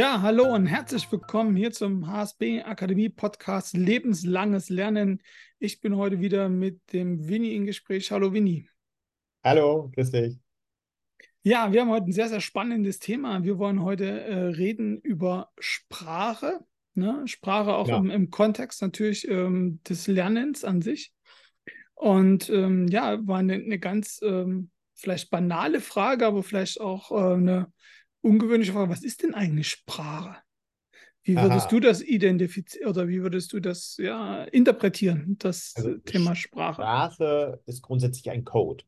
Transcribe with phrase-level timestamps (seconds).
[0.00, 5.20] Ja, hallo und herzlich willkommen hier zum HSB Akademie Podcast Lebenslanges Lernen.
[5.58, 8.10] Ich bin heute wieder mit dem Winnie im Gespräch.
[8.10, 8.66] Hallo Winnie.
[9.44, 10.38] Hallo, grüß dich.
[11.42, 13.44] Ja, wir haben heute ein sehr, sehr spannendes Thema.
[13.44, 16.60] Wir wollen heute äh, reden über Sprache.
[16.94, 17.20] Ne?
[17.26, 17.98] Sprache auch ja.
[17.98, 21.12] im, im, Kontext natürlich ähm, des Lernens an sich.
[21.92, 27.34] Und ähm, ja, war eine, eine ganz ähm, vielleicht banale Frage, aber vielleicht auch äh,
[27.34, 27.70] eine
[28.22, 28.90] ungewöhnliche Frage.
[28.90, 30.36] Was ist denn eigentlich Sprache?
[31.22, 31.70] Wie würdest Aha.
[31.70, 36.82] du das identifizieren oder wie würdest du das ja, interpretieren, das also, Thema Sprache?
[36.82, 38.84] Sprache ist grundsätzlich ein Code.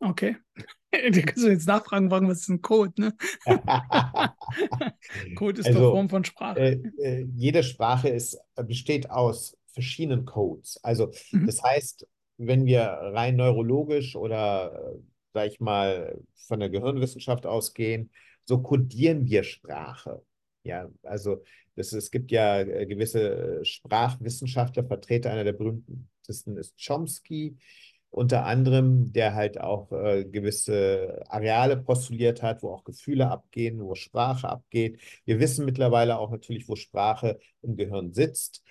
[0.00, 0.36] Okay.
[0.94, 3.12] Da kannst du jetzt nachfragen, was ist ein Code, ne?
[5.34, 6.60] Code ist also, eine Form von Sprache.
[6.60, 10.78] Äh, äh, jede Sprache ist, besteht aus verschiedenen Codes.
[10.84, 11.46] Also mhm.
[11.46, 12.06] das heißt,
[12.38, 14.94] wenn wir rein neurologisch oder,
[15.34, 18.10] sag ich mal, von der Gehirnwissenschaft ausgehen,
[18.44, 20.22] so kodieren wir Sprache.
[20.62, 21.42] Ja, also
[21.76, 27.58] das, es gibt ja äh, gewisse Sprachwissenschaftler, Vertreter einer der berühmtesten ist Chomsky,
[28.10, 33.96] unter anderem, der halt auch äh, gewisse Areale postuliert hat, wo auch Gefühle abgehen, wo
[33.96, 35.00] Sprache abgeht.
[35.24, 38.62] Wir wissen mittlerweile auch natürlich, wo Sprache im Gehirn sitzt.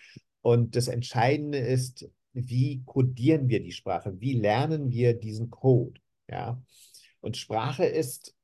[0.41, 4.19] Und das Entscheidende ist, wie codieren wir die Sprache?
[4.19, 5.99] Wie lernen wir diesen Code?
[6.33, 6.59] Ja.
[7.21, 8.35] Und Sprache ist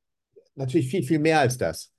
[0.54, 1.92] natürlich viel, viel mehr als das.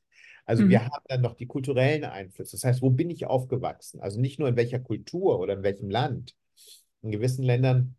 [0.46, 0.70] Also mhm.
[0.70, 2.54] wir haben dann noch die kulturellen Einflüsse.
[2.54, 4.00] Das heißt, wo bin ich aufgewachsen?
[4.00, 6.34] Also nicht nur in welcher Kultur oder in welchem Land.
[7.02, 7.98] In gewissen Ländern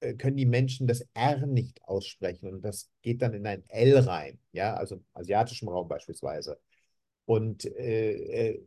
[0.00, 3.98] äh, können die Menschen das R nicht aussprechen und das geht dann in ein L
[3.98, 6.60] rein, ja, also im asiatischen Raum beispielsweise.
[7.24, 8.12] Und äh,
[8.50, 8.66] äh,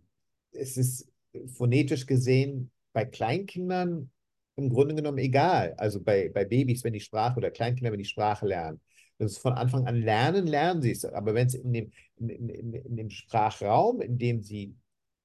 [0.51, 1.11] es ist
[1.45, 4.09] phonetisch gesehen bei Kleinkindern
[4.55, 5.73] im Grunde genommen egal.
[5.77, 8.81] Also bei, bei Babys, wenn die Sprache oder Kleinkinder, wenn die Sprache lernen.
[9.17, 11.05] Das ist von Anfang an lernen, lernen sie es.
[11.05, 14.75] Aber wenn es in dem, in, in, in dem Sprachraum, in dem sie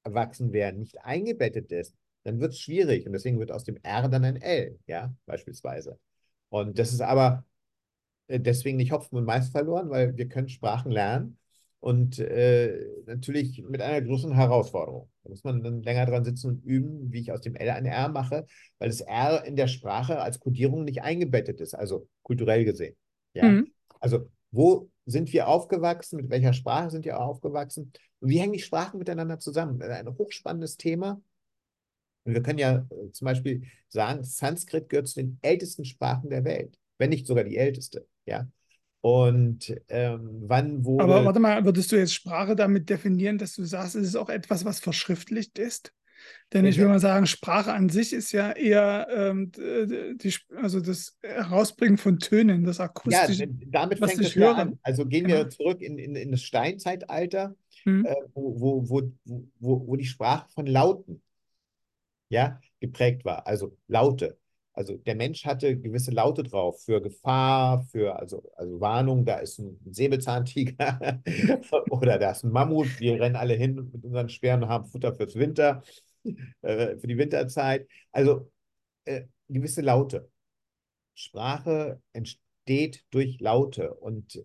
[0.04, 1.94] erwachsen werden, nicht eingebettet ist,
[2.24, 3.06] dann wird es schwierig.
[3.06, 5.98] Und deswegen wird aus dem R dann ein L, ja, beispielsweise.
[6.50, 7.44] Und das ist aber
[8.28, 11.38] äh, deswegen nicht Hopfen und Mais verloren, weil wir können Sprachen lernen
[11.80, 15.08] und äh, natürlich mit einer großen Herausforderung.
[15.28, 17.84] Da muss man dann länger dran sitzen und üben, wie ich aus dem L ein
[17.84, 18.46] R mache,
[18.78, 22.96] weil das R in der Sprache als Kodierung nicht eingebettet ist, also kulturell gesehen.
[23.34, 23.44] Ja?
[23.44, 23.70] Mhm.
[24.00, 28.58] Also wo sind wir aufgewachsen, mit welcher Sprache sind wir aufgewachsen und wie hängen die
[28.58, 29.82] Sprachen miteinander zusammen?
[29.82, 31.20] Ein hochspannendes Thema.
[32.24, 36.44] Und wir können ja äh, zum Beispiel sagen, Sanskrit gehört zu den ältesten Sprachen der
[36.44, 38.06] Welt, wenn nicht sogar die älteste.
[38.24, 38.48] Ja?
[39.00, 41.04] Und ähm, wann wurde.
[41.04, 44.28] Aber warte mal, würdest du jetzt Sprache damit definieren, dass du sagst, es ist auch
[44.28, 45.92] etwas, was verschriftlicht ist?
[46.52, 51.16] Denn ich will mal sagen, Sprache an sich ist ja eher ähm, die, also das
[51.22, 53.44] Herausbringen von Tönen, das Akustische.
[53.44, 54.78] Ja, damit fängt es ja an.
[54.82, 55.38] Also gehen genau.
[55.38, 57.54] wir zurück in, in, in das Steinzeitalter,
[57.84, 58.04] hm.
[58.04, 59.12] äh, wo, wo, wo,
[59.60, 61.22] wo, wo die Sprache von Lauten
[62.30, 63.46] ja, geprägt war.
[63.46, 64.38] Also Laute.
[64.78, 69.58] Also der Mensch hatte gewisse Laute drauf für Gefahr, für also, also Warnung, da ist
[69.58, 71.20] ein Säbelzahntiger
[71.90, 75.12] oder da ist ein Mammut, wir rennen alle hin mit unseren Speeren und haben Futter
[75.16, 75.82] fürs Winter,
[76.62, 77.88] äh, für die Winterzeit.
[78.12, 78.52] Also
[79.04, 80.30] äh, gewisse Laute.
[81.12, 84.44] Sprache entsteht durch Laute und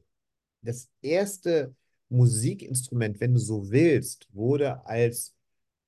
[0.63, 1.75] das erste
[2.09, 5.35] Musikinstrument, wenn du so willst, wurde als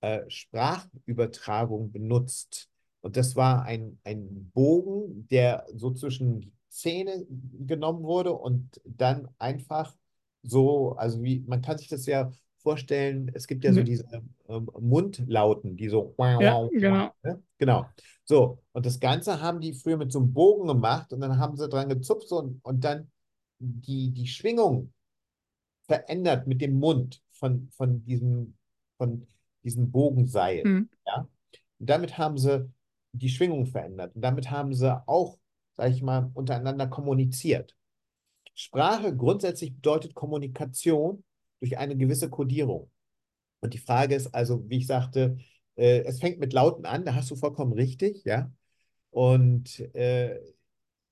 [0.02, 2.70] äh, Sprachübertragung benutzt
[3.06, 9.28] und das war ein, ein Bogen, der so zwischen die Zähne genommen wurde und dann
[9.38, 9.96] einfach
[10.42, 14.06] so, also wie, man kann sich das ja vorstellen, es gibt ja so diese
[14.50, 17.12] ähm, Mundlauten, die so ja, genau.
[17.22, 17.44] Ne?
[17.60, 17.86] genau.
[18.24, 21.58] So, und das Ganze haben die früher mit so einem Bogen gemacht und dann haben
[21.58, 23.12] sie dran gezupft und, und dann
[23.60, 24.92] die, die Schwingung
[25.84, 28.58] verändert mit dem Mund von, von diesem,
[28.98, 29.28] von
[29.64, 30.64] diesem Bogenseil.
[30.66, 30.90] Mhm.
[31.06, 31.28] Ja?
[31.78, 32.68] Und damit haben sie
[33.18, 34.16] die Schwingung verändert.
[34.16, 35.38] Und damit haben sie auch,
[35.76, 37.76] sage ich mal, untereinander kommuniziert.
[38.54, 41.24] Sprache grundsätzlich bedeutet Kommunikation
[41.60, 42.90] durch eine gewisse Kodierung.
[43.60, 45.38] Und die Frage ist also, wie ich sagte,
[45.76, 48.52] äh, es fängt mit Lauten an, da hast du vollkommen richtig, ja.
[49.10, 50.40] Und äh,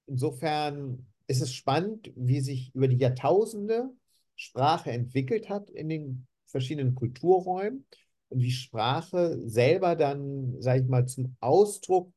[0.07, 3.89] insofern ist es spannend, wie sich über die Jahrtausende
[4.35, 7.85] Sprache entwickelt hat in den verschiedenen Kulturräumen
[8.33, 12.12] und wie Sprache selber dann, sage ich mal, zum Ausdruck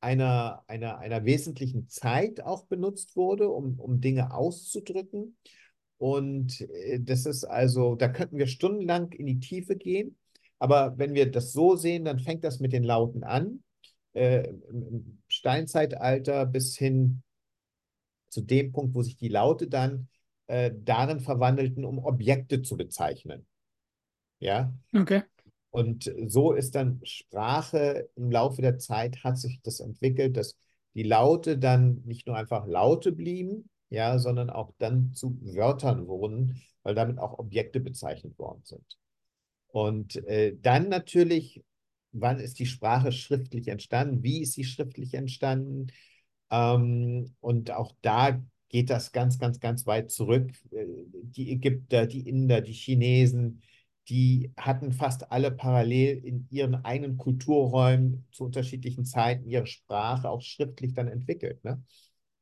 [0.00, 5.36] einer, einer, einer wesentlichen Zeit auch benutzt wurde, um, um Dinge auszudrücken.
[5.98, 10.16] Und äh, das ist also, da könnten wir stundenlang in die Tiefe gehen.
[10.58, 13.62] Aber wenn wir das so sehen, dann fängt das mit den Lauten an,
[14.12, 17.22] äh, im Steinzeitalter bis hin
[18.28, 20.08] zu dem Punkt, wo sich die Laute dann
[20.46, 23.46] äh, darin verwandelten, um Objekte zu bezeichnen.
[24.38, 24.72] Ja.
[24.94, 25.22] Okay.
[25.70, 30.56] Und so ist dann Sprache im Laufe der Zeit hat sich das entwickelt, dass
[30.94, 36.60] die Laute dann nicht nur einfach Laute blieben, ja, sondern auch dann zu Wörtern wurden,
[36.82, 38.98] weil damit auch Objekte bezeichnet worden sind.
[39.68, 41.62] Und äh, dann natürlich,
[42.12, 44.22] wann ist die Sprache schriftlich entstanden?
[44.22, 45.88] Wie ist sie schriftlich entstanden?
[46.50, 50.50] Ähm, und auch da geht das ganz, ganz, ganz weit zurück.
[50.72, 50.86] Äh,
[51.22, 53.62] die Ägypter, die Inder, die Chinesen,
[54.10, 60.42] die hatten fast alle parallel in ihren eigenen Kulturräumen zu unterschiedlichen Zeiten ihre Sprache auch
[60.42, 61.62] schriftlich dann entwickelt.
[61.64, 61.82] Ne?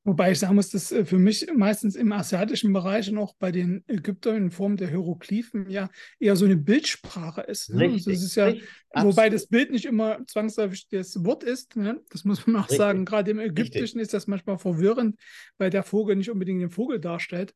[0.04, 3.52] Wobei ich sagen muss, dass äh, für mich meistens im asiatischen Bereich und auch bei
[3.52, 7.68] den Ägyptern in Form der Hieroglyphen ja eher so eine Bildsprache ist.
[7.68, 7.90] Ne?
[7.92, 8.54] Also es ist ja,
[8.94, 11.76] wobei das Bild nicht immer zwangsläufig das Wort ist.
[11.76, 12.00] Ne?
[12.08, 12.78] Das muss man auch richtig.
[12.78, 13.04] sagen.
[13.04, 14.02] Gerade im Ägyptischen richtig.
[14.02, 15.16] ist das manchmal verwirrend,
[15.58, 17.54] weil der Vogel nicht unbedingt den Vogel darstellt.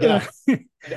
[0.00, 0.22] Ja.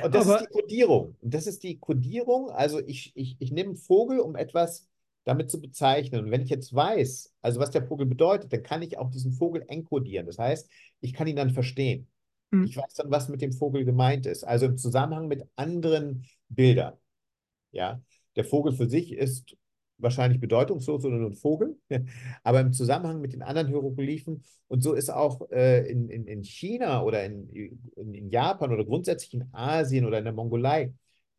[0.04, 1.16] Und das Aber, ist die Kodierung.
[1.22, 2.50] Das ist die Kodierung.
[2.50, 4.88] Also ich, ich, ich nehme Vogel, um etwas
[5.24, 6.24] damit zu bezeichnen.
[6.24, 9.32] Und wenn ich jetzt weiß, also was der Vogel bedeutet, dann kann ich auch diesen
[9.32, 10.26] Vogel enkodieren.
[10.26, 10.70] Das heißt,
[11.00, 12.08] ich kann ihn dann verstehen.
[12.50, 12.64] Mhm.
[12.64, 14.44] Ich weiß dann, was mit dem Vogel gemeint ist.
[14.44, 16.94] Also im Zusammenhang mit anderen Bildern.
[17.72, 18.00] Ja,
[18.36, 19.56] der Vogel für sich ist
[20.02, 21.78] wahrscheinlich bedeutungslos oder nur ein Vogel,
[22.42, 26.42] aber im Zusammenhang mit den anderen Hieroglyphen und so ist auch äh, in, in, in
[26.42, 30.92] China oder in, in, in Japan oder grundsätzlich in Asien oder in der Mongolei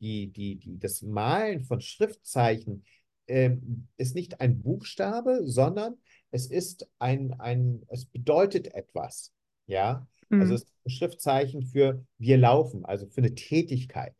[0.03, 2.83] die, die, die, das Malen von Schriftzeichen
[3.27, 3.51] äh,
[3.97, 5.95] ist nicht ein Buchstabe, sondern
[6.31, 9.31] es ist ein, ein es bedeutet etwas.
[9.65, 10.41] Ja, also mhm.
[10.41, 14.13] also es ist ein Schriftzeichen für wir laufen, also für eine Tätigkeit.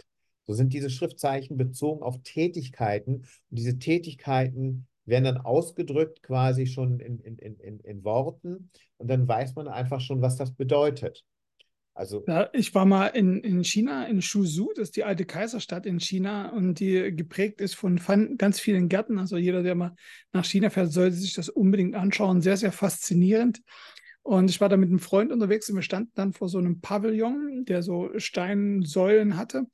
[0.46, 7.00] So sind diese Schriftzeichen bezogen auf Tätigkeiten und diese Tätigkeiten werden dann ausgedrückt quasi schon
[7.00, 11.24] in, in, in, in Worten und dann weiß man einfach schon, was das bedeutet.
[11.96, 15.86] Also ja, ich war mal in, in China, in Suzhou, das ist die alte Kaiserstadt
[15.86, 18.00] in China und die geprägt ist von
[18.38, 19.20] ganz vielen Gärten.
[19.20, 19.96] Also jeder, der mal
[20.32, 22.42] nach China fährt, sollte sich das unbedingt anschauen.
[22.42, 23.62] Sehr, sehr faszinierend.
[24.24, 26.82] Und ich war da mit einem Freund unterwegs und wir standen dann vor so einem
[26.82, 29.68] Pavillon, der so Steinsäulen hatte.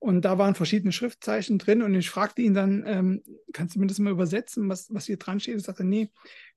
[0.00, 3.86] Und da waren verschiedene Schriftzeichen drin und ich fragte ihn dann, ähm, kannst du mir
[3.86, 5.56] das mal übersetzen, was, was hier dran steht?
[5.56, 6.10] Er sagte, nee,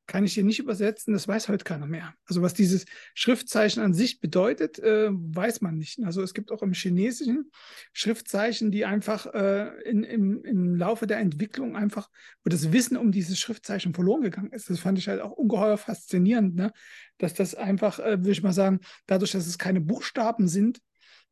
[0.05, 2.13] kann ich hier nicht übersetzen, das weiß heute keiner mehr.
[2.25, 5.99] Also was dieses Schriftzeichen an sich bedeutet, äh, weiß man nicht.
[6.03, 7.51] Also es gibt auch im Chinesischen
[7.91, 12.09] Schriftzeichen, die einfach äh, in, im, im Laufe der Entwicklung einfach,
[12.43, 14.69] wo das Wissen um dieses Schriftzeichen verloren gegangen ist.
[14.69, 16.73] Das fand ich halt auch ungeheuer faszinierend, ne?
[17.17, 20.79] dass das einfach, äh, würde ich mal sagen, dadurch, dass es keine Buchstaben sind,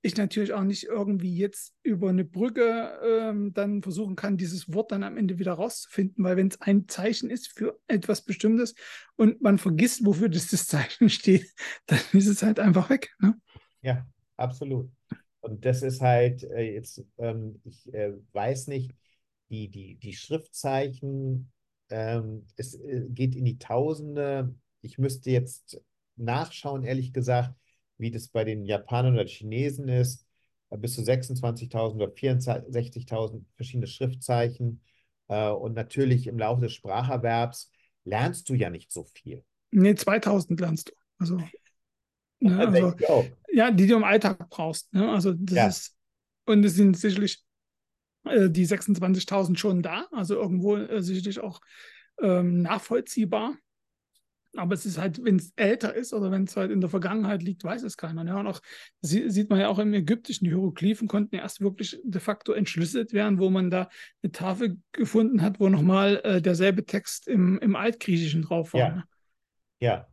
[0.01, 4.91] ich natürlich auch nicht irgendwie jetzt über eine Brücke ähm, dann versuchen kann, dieses Wort
[4.91, 8.73] dann am Ende wieder rauszufinden, weil wenn es ein Zeichen ist für etwas Bestimmtes
[9.15, 11.53] und man vergisst, wofür das, das Zeichen steht,
[11.85, 13.11] dann ist es halt einfach weg.
[13.19, 13.39] Ne?
[13.81, 14.07] Ja,
[14.37, 14.89] absolut.
[15.41, 18.95] Und das ist halt äh, jetzt, ähm, ich äh, weiß nicht,
[19.49, 21.51] die, die, die Schriftzeichen,
[21.89, 24.55] ähm, es äh, geht in die Tausende.
[24.81, 25.81] Ich müsste jetzt
[26.15, 27.53] nachschauen, ehrlich gesagt
[28.01, 30.25] wie das bei den Japanern oder Chinesen ist,
[30.69, 34.81] bis zu 26.000 oder 64.000 verschiedene Schriftzeichen.
[35.27, 37.71] Äh, und natürlich im Laufe des Spracherwerbs
[38.03, 39.43] lernst du ja nicht so viel.
[39.71, 40.93] Nee, 2000 lernst du.
[41.17, 41.37] Also,
[42.39, 42.93] ne, also
[43.53, 44.93] ja, die du im Alltag brauchst.
[44.93, 45.09] Ne?
[45.09, 45.67] Also das ja.
[45.67, 45.97] ist,
[46.45, 47.43] und es sind sicherlich
[48.25, 51.61] äh, die 26.000 schon da, also irgendwo äh, sicherlich auch
[52.21, 53.55] ähm, nachvollziehbar.
[54.57, 57.41] Aber es ist halt, wenn es älter ist oder wenn es halt in der Vergangenheit
[57.41, 58.25] liegt, weiß es keiner.
[58.25, 58.61] Ja, und auch
[59.01, 63.13] sieht man ja auch im Ägyptischen, die Hieroglyphen konnten ja erst wirklich de facto entschlüsselt
[63.13, 63.89] werden, wo man da
[64.21, 68.79] eine Tafel gefunden hat, wo nochmal äh, derselbe Text im, im Altgriechischen drauf war.
[68.79, 68.89] Ja.
[68.89, 69.03] Ne?
[69.79, 70.07] ja.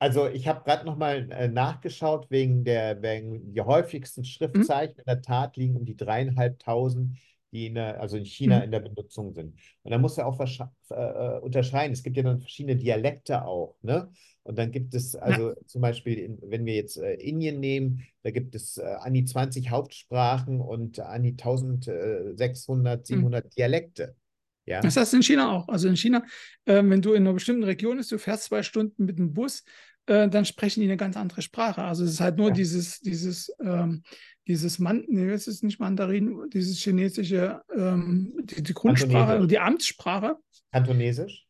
[0.00, 4.26] Also ich habe gerade nochmal äh, nachgeschaut wegen der, wegen der häufigsten mhm.
[4.26, 4.96] Schriftzeichen.
[4.96, 5.00] Mhm.
[5.00, 7.16] In der Tat liegen um die dreieinhalbtausend
[7.54, 8.64] die in der, also in China mhm.
[8.64, 9.54] in der Benutzung sind.
[9.82, 11.92] Und da muss er auch äh, unterscheiden.
[11.92, 14.10] Es gibt ja dann verschiedene Dialekte auch, ne?
[14.42, 15.56] Und dann gibt es also ja.
[15.66, 19.24] zum Beispiel, in, wenn wir jetzt äh, Indien nehmen, da gibt es äh, an die
[19.24, 23.50] 20 Hauptsprachen und an die 1600, 700 mhm.
[23.56, 24.16] Dialekte.
[24.66, 24.80] Ja.
[24.80, 25.68] Das heißt in China auch.
[25.68, 26.24] Also in China,
[26.66, 29.64] äh, wenn du in einer bestimmten Region bist, du fährst zwei Stunden mit dem Bus,
[30.06, 31.82] äh, dann sprechen die eine ganz andere Sprache.
[31.82, 32.54] Also es ist halt nur ja.
[32.54, 34.02] dieses, dieses ähm,
[34.46, 40.36] dieses Man nee, es ist nicht Mandarin, dieses chinesische, ähm, die, die, Grundsprache, die Amtssprache.
[40.72, 41.46] Kantonesisch?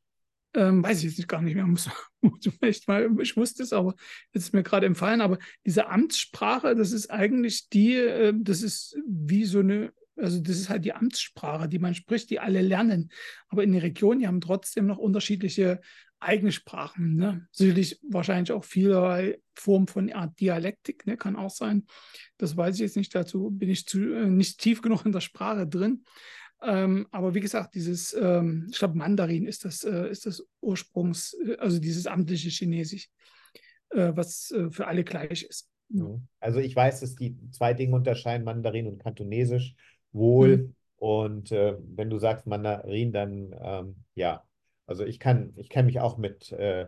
[0.56, 1.66] Ähm, weiß ich jetzt nicht, gar nicht mehr.
[1.66, 1.88] Muss,
[2.20, 3.94] muss mal, ich wusste es, aber
[4.32, 5.20] jetzt ist mir gerade empfallen.
[5.20, 10.56] Aber diese Amtssprache, das ist eigentlich die, äh, das ist wie so eine Also das
[10.56, 13.10] ist halt die Amtssprache, die man spricht, die alle lernen.
[13.48, 15.80] Aber in den Regionen, die haben trotzdem noch unterschiedliche
[16.24, 17.16] eigene Sprachen.
[17.16, 17.46] Ne?
[17.52, 21.16] Sicherlich wahrscheinlich auch viele Formen von Art Dialektik, ne?
[21.16, 21.86] kann auch sein.
[22.38, 25.20] Das weiß ich jetzt nicht, dazu bin ich zu, äh, nicht tief genug in der
[25.20, 26.04] Sprache drin.
[26.62, 31.36] Ähm, aber wie gesagt, dieses, ähm, ich glaube, Mandarin ist das, äh, ist das Ursprungs,
[31.46, 33.10] äh, also dieses amtliche Chinesisch,
[33.90, 35.68] äh, was äh, für alle gleich ist.
[35.90, 36.18] Ja.
[36.40, 39.74] Also ich weiß, dass die zwei Dinge unterscheiden, Mandarin und Kantonesisch,
[40.12, 40.56] wohl.
[40.56, 40.74] Mhm.
[40.96, 44.42] Und wenn du sagst Mandarin, dann ähm, ja,
[44.86, 46.86] also ich kann, ich kenne mich auch mit äh,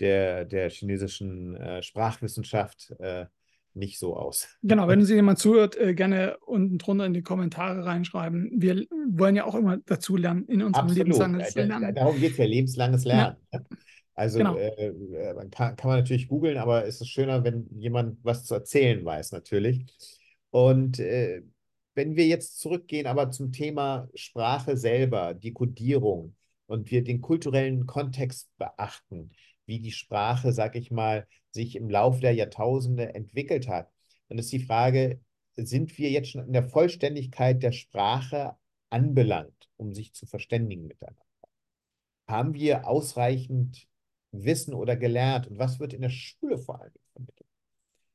[0.00, 3.26] der, der chinesischen äh, Sprachwissenschaft äh,
[3.74, 4.48] nicht so aus.
[4.62, 8.50] Genau, wenn Sie jemand zuhört, äh, gerne unten drunter in die Kommentare reinschreiben.
[8.56, 10.98] Wir wollen ja auch immer dazu lernen in unserem Absolut.
[10.98, 11.94] lebenslanges Lernen.
[11.94, 13.36] Darum geht es ja, lebenslanges Lernen.
[13.52, 13.60] Ja.
[14.14, 14.56] Also genau.
[14.56, 18.54] äh, äh kann, kann man natürlich googeln, aber es ist schöner, wenn jemand was zu
[18.54, 19.84] erzählen weiß, natürlich.
[20.50, 26.34] Und wenn wir jetzt zurückgehen, aber zum Thema Sprache selber, die Kodierung,
[26.66, 29.30] und wir den kulturellen Kontext beachten,
[29.66, 33.90] wie die Sprache, sag ich mal, sich im Laufe der Jahrtausende entwickelt hat,
[34.28, 35.20] dann ist die Frage,
[35.56, 38.56] sind wir jetzt schon in der Vollständigkeit der Sprache
[38.90, 41.22] anbelangt, um sich zu verständigen miteinander?
[42.28, 43.88] Haben wir ausreichend
[44.32, 45.46] Wissen oder gelernt?
[45.46, 47.48] Und was wird in der Schule vor allem vermittelt?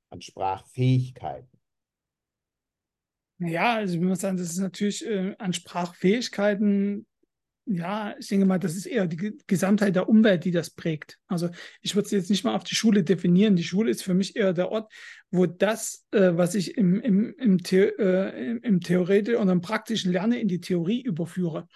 [0.10, 1.60] An Sprachfähigkeiten.
[3.40, 7.08] Ja, also ich muss sagen, das ist natürlich äh, an Sprachfähigkeiten
[7.66, 11.20] ja, ich denke mal, das ist eher die Gesamtheit der Umwelt, die das prägt.
[11.28, 11.50] Also
[11.82, 13.56] ich würde es jetzt nicht mal auf die Schule definieren.
[13.56, 14.92] Die Schule ist für mich eher der Ort,
[15.30, 20.12] wo das, äh, was ich im, im, im, The äh, im Theoretik und im praktischen
[20.12, 21.68] lerne, in die Theorie überführe.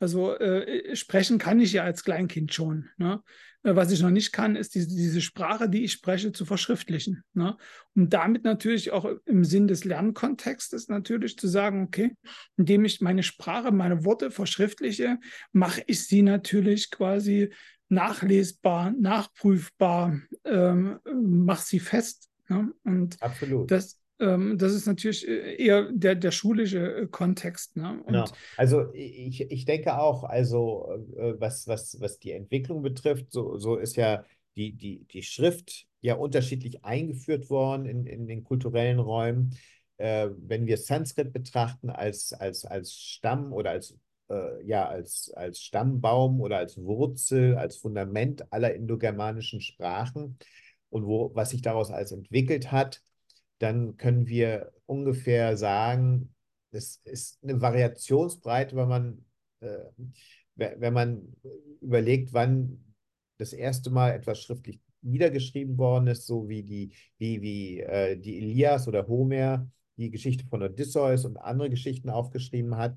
[0.00, 2.88] Also äh, sprechen kann ich ja als Kleinkind schon.
[2.96, 3.22] Ne?
[3.62, 7.22] Äh, was ich noch nicht kann, ist diese, diese Sprache, die ich spreche, zu verschriftlichen.
[7.34, 7.56] Ne?
[7.94, 12.16] Und damit natürlich auch im Sinn des Lernkontextes natürlich zu sagen, okay,
[12.56, 15.18] indem ich meine Sprache, meine Worte verschriftliche,
[15.52, 17.52] mache ich sie natürlich quasi
[17.88, 22.30] nachlesbar, nachprüfbar, ähm, mache sie fest.
[22.48, 22.72] Ne?
[22.84, 23.70] Und Absolut.
[23.70, 27.76] Das, das ist natürlich äh, eher der, der schulische äh, Kontext.
[27.76, 28.02] Ne?
[28.06, 28.26] genau.
[28.56, 33.76] Also ich, ich denke auch, also äh, was, was, was die Entwicklung betrifft, so, so
[33.76, 34.24] ist ja
[34.56, 39.56] die, die, die Schrift ja unterschiedlich eingeführt worden in, in den kulturellen Räumen.
[39.98, 43.98] Wenn wir Sanskrit betrachten als, als, als Stamm oder als,
[44.30, 50.38] äh, ja, als, als Stammbaum oder als Wurzel, als Fundament aller indogermanischen Sprachen
[50.88, 53.02] und wo, was sich daraus alles entwickelt hat,
[53.60, 56.34] dann können wir ungefähr sagen,
[56.72, 59.24] es ist eine Variationsbreite, wenn man,
[59.60, 59.78] äh,
[60.56, 61.36] wenn man
[61.80, 62.94] überlegt, wann
[63.38, 68.38] das erste Mal etwas schriftlich niedergeschrieben worden ist, so wie die, wie, wie äh, die
[68.38, 72.96] Elias oder Homer die Geschichte von Odysseus und andere Geschichten aufgeschrieben hat.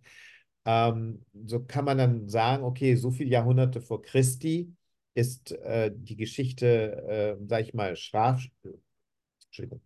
[0.65, 4.73] Ähm, so kann man dann sagen, okay, so viele Jahrhunderte vor Christi
[5.13, 8.41] ist äh, die Geschichte, äh, sag ich mal, Schraf,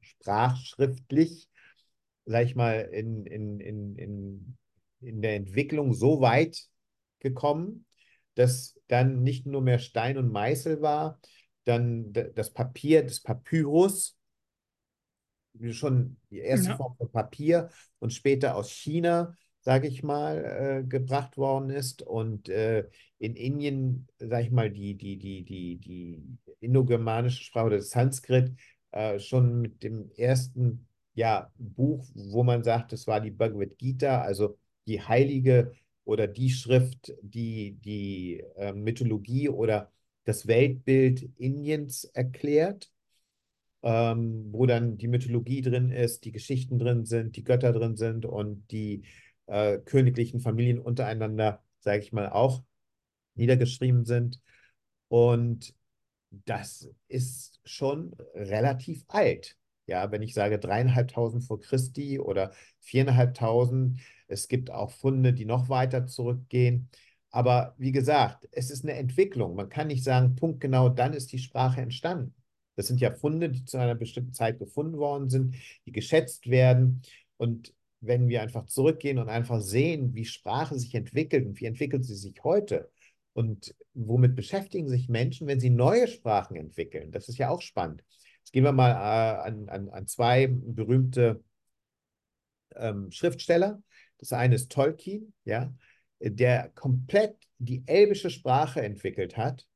[0.02, 1.50] sprachschriftlich,
[2.26, 4.58] sag ich mal, in, in, in, in,
[5.02, 6.68] in der Entwicklung so weit
[7.20, 7.86] gekommen,
[8.36, 11.20] dass dann nicht nur mehr Stein und Meißel war,
[11.64, 14.18] dann das Papier, das Papyrus,
[15.72, 16.78] schon die erste ja.
[16.78, 17.70] Form von Papier
[18.00, 24.08] und später aus China, sage ich mal, äh, gebracht worden ist und äh, in Indien,
[24.18, 26.24] sage ich mal, die, die, die, die, die
[26.60, 28.54] indogermanische Sprache oder Sanskrit
[28.91, 34.22] äh, schon mit dem ersten ja, Buch, wo man sagt, es war die Bhagavad Gita,
[34.22, 35.74] also die heilige
[36.06, 39.91] oder die Schrift, die die äh, Mythologie oder
[40.25, 42.91] das Weltbild Indiens erklärt,
[43.84, 48.25] ähm, wo dann die Mythologie drin ist, die Geschichten drin sind, die Götter drin sind
[48.25, 49.03] und die
[49.48, 52.63] äh, königlichen Familien untereinander, sage ich mal, auch
[53.36, 54.41] niedergeschrieben sind.
[55.08, 55.74] Und
[56.29, 59.58] das ist schon relativ alt.
[59.86, 65.70] Ja, wenn ich sage dreieinhalbtausend vor Christi oder viereinhalbtausend, es gibt auch Funde, die noch
[65.70, 66.90] weiter zurückgehen.
[67.32, 69.56] Aber wie gesagt, es ist eine Entwicklung.
[69.56, 72.34] Man kann nicht sagen, punktgenau, dann ist die Sprache entstanden.
[72.76, 75.56] Das sind ja Funde, die zu einer bestimmten Zeit gefunden worden sind,
[75.86, 77.02] die geschätzt werden.
[77.38, 82.06] Und wenn wir einfach zurückgehen und einfach sehen, wie Sprache sich entwickelt und wie entwickelt
[82.06, 82.92] sie sich heute,
[83.38, 87.12] und womit beschäftigen sich Menschen, wenn sie neue Sprachen entwickeln?
[87.12, 88.03] Das ist ja auch spannend.
[88.39, 91.44] Jetzt gehen wir mal äh, an, an, an, zwei berühmte
[92.75, 93.79] ähm, Schriftsteller.
[94.17, 95.72] Das eine ist Tolkien, ja,
[96.20, 99.67] der komplett die elbische Sprache entwickelt hat,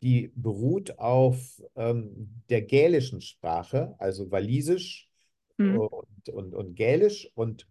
[0.00, 5.10] die beruht auf ähm, der gälischen Sprache, also Walisisch
[5.56, 5.76] mhm.
[5.80, 7.28] und, und, und Gälisch.
[7.34, 7.66] Und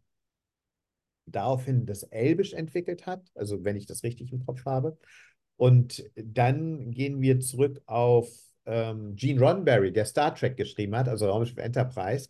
[1.27, 4.97] daraufhin das Elbisch entwickelt hat, also wenn ich das richtig im Kopf habe.
[5.57, 8.29] Und dann gehen wir zurück auf
[8.65, 12.29] ähm, Gene Roddenberry, der Star Trek geschrieben hat, also Raumschiff Enterprise,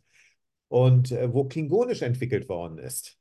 [0.70, 3.18] und äh, wo Klingonisch entwickelt worden ist.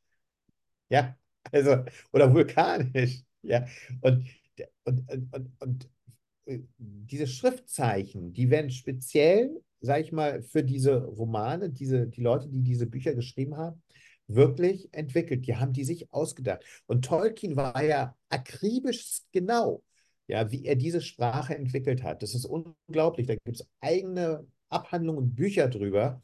[0.89, 1.17] Ja,
[1.53, 3.23] also, oder vulkanisch.
[3.43, 3.67] Ja,
[4.01, 4.27] und,
[4.85, 5.91] und, und, und,
[6.47, 12.49] äh, diese Schriftzeichen, die werden speziell, sage ich mal, für diese Romane, diese, die Leute,
[12.49, 13.83] die diese Bücher geschrieben haben,
[14.29, 15.47] wirklich entwickelt.
[15.47, 16.65] Die haben die sich ausgedacht.
[16.87, 19.83] Und Tolkien war ja akribisch genau,
[20.27, 22.23] ja, wie er diese Sprache entwickelt hat.
[22.23, 23.27] Das ist unglaublich.
[23.27, 26.23] Da gibt es eigene Abhandlungen und Bücher drüber.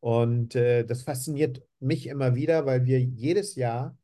[0.00, 3.96] Und äh, das fasziniert mich immer wieder, weil wir jedes Jahr,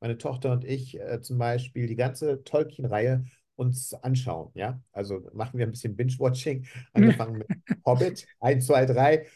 [0.00, 3.24] meine Tochter und ich äh, zum Beispiel, die ganze Tolkien-Reihe
[3.56, 4.50] uns anschauen.
[4.54, 7.48] Ja, also machen wir ein bisschen Binge-Watching, angefangen mit
[7.84, 9.26] Hobbit 1, 2, 3,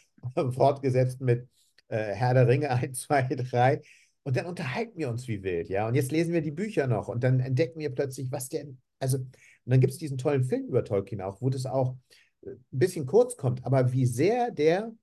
[0.51, 1.47] fortgesetzt mit
[1.89, 3.81] äh, Herr der Ringe 1, 2, 3.
[4.23, 5.87] Und dann unterhalten wir uns wie wild, ja.
[5.87, 8.65] Und jetzt lesen wir die Bücher noch und dann entdecken wir plötzlich, was der,
[8.99, 9.19] also,
[9.67, 11.97] und dann gibt es diesen tollen Film über Tolkien auch, wo das auch
[12.43, 14.93] äh, ein bisschen kurz kommt, aber wie sehr der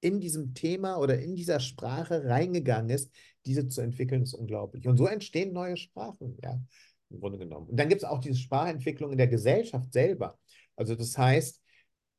[0.00, 3.12] in diesem Thema oder in dieser Sprache reingegangen ist,
[3.44, 4.88] diese zu entwickeln, ist unglaublich.
[4.88, 6.58] Und so entstehen neue Sprachen, ja,
[7.10, 7.68] im Grunde genommen.
[7.68, 10.38] Und dann gibt es auch diese Sprachentwicklung in der Gesellschaft selber.
[10.74, 11.60] Also das heißt,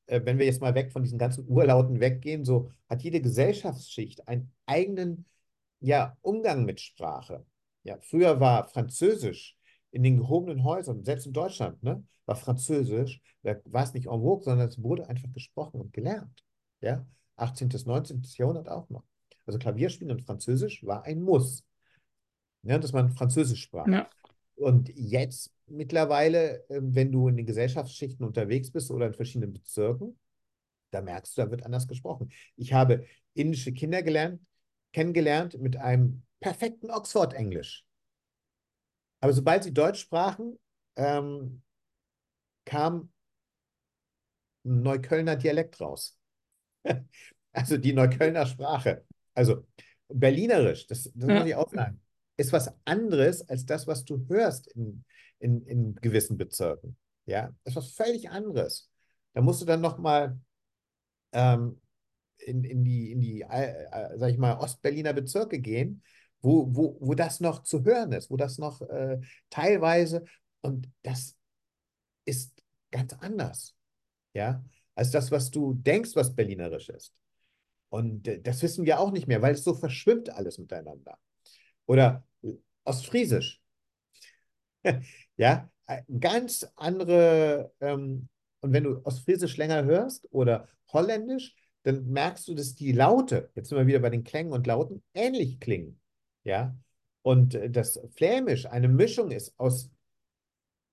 [0.06, 4.28] äh, wenn wir jetzt mal weg von diesen ganzen Urlauten weggehen, so hat jede Gesellschaftsschicht
[4.28, 5.26] einen eigenen
[5.80, 7.44] ja, Umgang mit Sprache.
[7.82, 9.57] Ja, früher war Französisch
[9.98, 14.22] in den gehobenen Häusern, selbst in Deutschland, ne, war Französisch, da war es nicht en
[14.22, 16.44] vogue, sondern es wurde einfach gesprochen und gelernt.
[16.82, 17.04] Ja,
[17.38, 17.70] 18.
[17.70, 18.22] bis 19.
[18.36, 19.04] Jahrhundert auch noch.
[19.48, 21.64] Also Klavierspielen und Französisch war ein Muss.
[22.62, 23.88] Ja, dass man Französisch sprach.
[23.88, 24.08] Ja.
[24.54, 30.16] Und jetzt mittlerweile, ähm, wenn du in den Gesellschaftsschichten unterwegs bist oder in verschiedenen Bezirken,
[30.92, 32.30] da merkst du, da wird anders gesprochen.
[32.56, 34.42] Ich habe indische Kinder gelernt,
[34.94, 37.87] kennengelernt mit einem perfekten Oxford-Englisch.
[39.20, 40.60] Aber sobald sie Deutsch sprachen,
[40.96, 41.62] ähm,
[42.66, 43.12] kam
[44.66, 46.18] ein Neuköllner Dialekt raus.
[47.52, 49.06] also die Neuköllner Sprache.
[49.34, 49.66] Also
[50.10, 51.40] Berlinerisch, das, das ja.
[51.40, 52.00] muss ich auch sagen,
[52.38, 55.04] ist was anderes als das, was du hörst in,
[55.40, 56.98] in, in gewissen Bezirken.
[57.26, 58.90] Ja, das ist was völlig anderes.
[59.34, 60.40] Da musst du dann nochmal
[61.34, 61.82] ähm,
[62.38, 66.04] in, in die, in die äh, äh, sag ich mal, Ostberliner Bezirke gehen,
[66.42, 69.20] wo, wo, wo das noch zu hören ist, wo das noch äh,
[69.50, 70.26] teilweise,
[70.62, 71.36] und das
[72.26, 72.54] ist
[72.92, 73.76] ganz anders.
[74.34, 74.64] Ja,
[74.96, 77.14] als das, was du denkst, was Berlinerisch ist.
[77.90, 81.18] Und äh, das wissen wir auch nicht mehr, weil es so verschwimmt alles miteinander.
[81.86, 82.24] Oder
[82.84, 83.62] Ostfriesisch.
[85.38, 85.70] ja,
[86.20, 88.30] ganz andere, ähm,
[88.62, 93.70] und wenn du Ostfriesisch länger hörst oder Holländisch, dann merkst du, dass die Laute, jetzt
[93.70, 96.00] sind wir wieder bei den Klängen und Lauten, ähnlich klingen.
[96.48, 96.74] Ja,
[97.24, 99.92] und äh, das Flämisch eine Mischung ist aus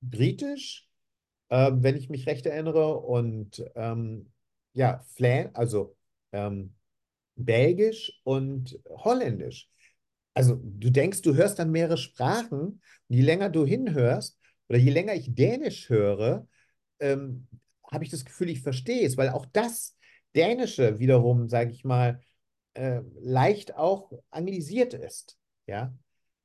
[0.01, 0.89] Britisch,
[1.49, 4.33] äh, wenn ich mich recht erinnere, und ähm,
[4.73, 5.97] ja, Flä, also
[6.33, 6.75] ähm,
[7.37, 9.71] Belgisch und Holländisch.
[10.35, 14.37] Also du denkst, du hörst dann mehrere Sprachen und je länger du hinhörst
[14.69, 16.49] oder je länger ich Dänisch höre,
[17.01, 17.47] ähm,
[17.93, 19.97] habe ich das Gefühl, ich verstehe es, weil auch das
[20.35, 22.21] Dänische wiederum, sage ich mal,
[22.75, 25.39] äh, leicht auch anglisiert ist.
[25.67, 25.93] Ja,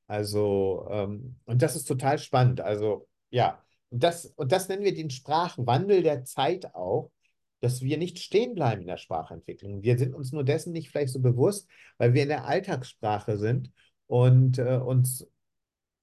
[0.08, 2.62] also, ähm, und das ist total spannend.
[2.62, 7.12] Also, ja, und das, und das nennen wir den Sprachwandel der Zeit auch,
[7.62, 9.84] dass wir nicht stehen bleiben in der Sprachentwicklung.
[9.84, 13.72] Wir sind uns nur dessen nicht vielleicht so bewusst, weil wir in der Alltagssprache sind
[14.08, 15.28] und äh, uns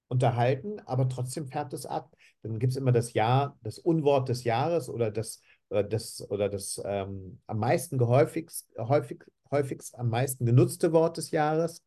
[0.07, 2.15] unterhalten, aber trotzdem färbt es ab.
[2.43, 6.49] Dann gibt es immer das Jahr, das Unwort des Jahres oder das, oder das, oder
[6.49, 11.83] das ähm, am meisten gehäufigst, häufig, häufigst am meisten genutzte Wort des Jahres.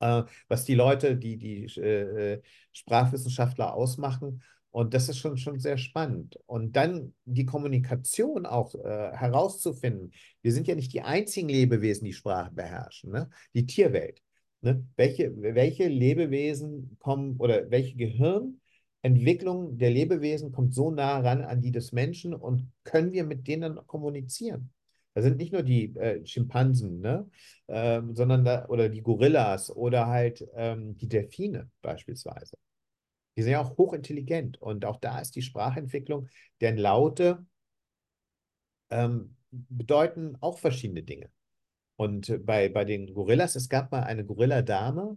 [0.00, 4.42] Äh, was die Leute, die, die äh, äh Sprachwissenschaftler ausmachen.
[4.70, 6.38] Und das ist schon, schon sehr spannend.
[6.46, 10.12] Und dann die Kommunikation auch äh, herauszufinden.
[10.42, 13.10] Wir sind ja nicht die einzigen Lebewesen, die Sprache beherrschen.
[13.10, 13.30] Ne?
[13.54, 14.22] Die Tierwelt.
[14.60, 14.86] Ne?
[14.96, 21.72] Welche, welche Lebewesen kommen oder welche Gehirnentwicklung der Lebewesen kommt so nah ran an die
[21.72, 24.70] des Menschen und können wir mit denen kommunizieren?
[25.14, 27.28] Da sind nicht nur die äh, Schimpansen, ne?
[27.66, 32.56] Ähm, sondern da, oder die Gorillas oder halt ähm, die Delfine beispielsweise.
[33.36, 36.28] Die sind ja auch hochintelligent und auch da ist die Sprachentwicklung,
[36.60, 37.46] denn Laute
[38.90, 41.30] ähm, bedeuten auch verschiedene Dinge.
[41.96, 45.16] Und bei, bei den Gorillas, es gab mal eine Gorilladame,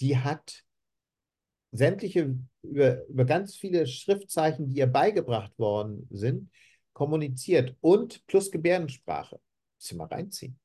[0.00, 0.64] die hat
[1.72, 6.50] sämtliche, über, über ganz viele Schriftzeichen, die ihr beigebracht worden sind,
[7.00, 9.40] kommuniziert und plus Gebärdensprache.
[9.78, 10.58] Muss ich mal reinziehen.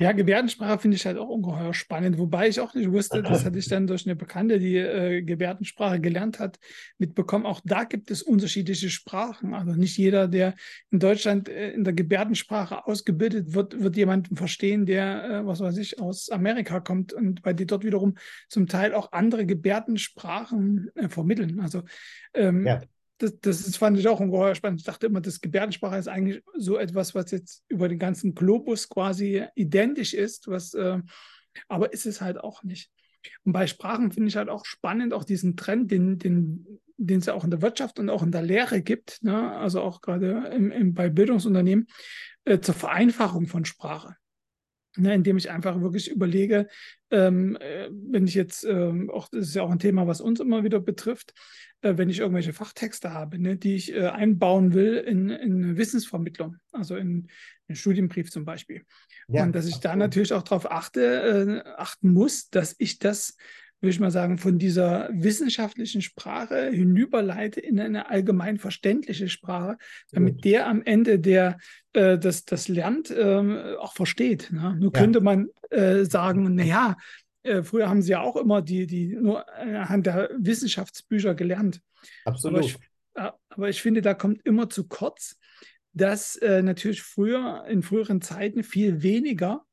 [0.00, 3.56] Ja, Gebärdensprache finde ich halt auch ungeheuer spannend, wobei ich auch nicht wusste, das hatte
[3.60, 6.58] ich dann durch eine Bekannte, die äh, Gebärdensprache gelernt hat,
[6.98, 7.46] mitbekommen.
[7.46, 9.54] Auch da gibt es unterschiedliche Sprachen.
[9.54, 10.54] Also nicht jeder, der
[10.90, 15.78] in Deutschland äh, in der Gebärdensprache ausgebildet wird, wird jemanden verstehen, der, äh, was weiß
[15.78, 21.08] ich, aus Amerika kommt und weil die dort wiederum zum Teil auch andere Gebärdensprachen äh,
[21.08, 21.60] vermitteln.
[21.60, 21.84] Also
[22.34, 22.82] ähm, ja
[23.18, 24.80] das, das fand ich auch ungeheuer spannend.
[24.80, 28.88] Ich dachte immer, das Gebärdensprache ist eigentlich so etwas, was jetzt über den ganzen Globus
[28.88, 30.98] quasi identisch ist, was, äh,
[31.68, 32.90] aber ist es halt auch nicht.
[33.44, 37.26] Und bei Sprachen finde ich halt auch spannend, auch diesen Trend, den, den, den es
[37.26, 39.52] ja auch in der Wirtschaft und auch in der Lehre gibt, ne?
[39.56, 40.50] also auch gerade
[40.94, 41.88] bei Bildungsunternehmen,
[42.44, 44.16] äh, zur Vereinfachung von Sprache.
[45.00, 46.66] Ne, indem ich einfach wirklich überlege,
[47.12, 50.40] ähm, äh, wenn ich jetzt, ähm, auch das ist ja auch ein Thema, was uns
[50.40, 51.34] immer wieder betrifft,
[51.82, 56.56] äh, wenn ich irgendwelche Fachtexte habe, ne, die ich äh, einbauen will in, in Wissensvermittlung,
[56.72, 57.28] also in
[57.68, 58.82] einen Studienbrief zum Beispiel.
[59.28, 63.36] Ja, und dass ich da natürlich auch darauf achte, äh, achten muss, dass ich das
[63.80, 69.76] würde ich mal sagen, von dieser wissenschaftlichen Sprache hinüberleite in eine allgemein verständliche Sprache,
[70.10, 71.58] damit der am Ende, der
[71.92, 74.50] äh, das, das lernt, äh, auch versteht.
[74.50, 74.76] Ne?
[74.78, 75.00] Nur ja.
[75.00, 76.96] könnte man äh, sagen, naja,
[77.44, 81.80] äh, früher haben sie ja auch immer die, die nur anhand der Wissenschaftsbücher gelernt.
[82.24, 82.58] Absolut.
[82.58, 82.78] Aber ich,
[83.48, 85.36] aber ich finde, da kommt immer zu kurz,
[85.92, 89.67] dass äh, natürlich früher, in früheren Zeiten viel weniger äh,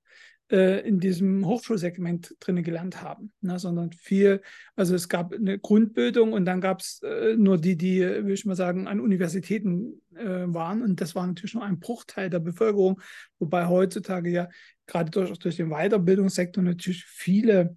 [0.49, 4.41] in diesem Hochschulsegment drin gelernt haben, ne, sondern viel,
[4.75, 8.45] also es gab eine Grundbildung und dann gab es äh, nur die, die, würde ich
[8.45, 13.01] mal sagen, an Universitäten äh, waren und das war natürlich nur ein Bruchteil der Bevölkerung,
[13.39, 14.49] wobei heutzutage ja
[14.85, 17.75] gerade durch, durch den Weiterbildungssektor natürlich viele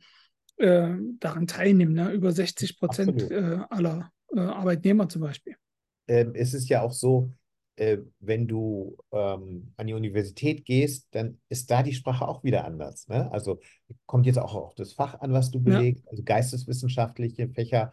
[0.58, 2.12] äh, daran teilnehmen, ne?
[2.12, 5.56] über 60 Prozent äh, aller äh, Arbeitnehmer zum Beispiel.
[6.06, 7.32] Ähm, es ist ja auch so,
[7.78, 12.64] äh, wenn du ähm, an die Universität gehst, dann ist da die Sprache auch wieder
[12.64, 13.08] anders.
[13.08, 13.30] Ne?
[13.32, 13.60] Also
[14.06, 16.04] kommt jetzt auch auf das Fach an, was du belegst.
[16.04, 16.10] Ja.
[16.10, 17.92] Also geisteswissenschaftliche Fächer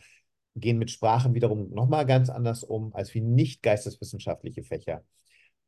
[0.55, 5.03] gehen mit Sprachen wiederum nochmal ganz anders um als wie nicht geisteswissenschaftliche Fächer.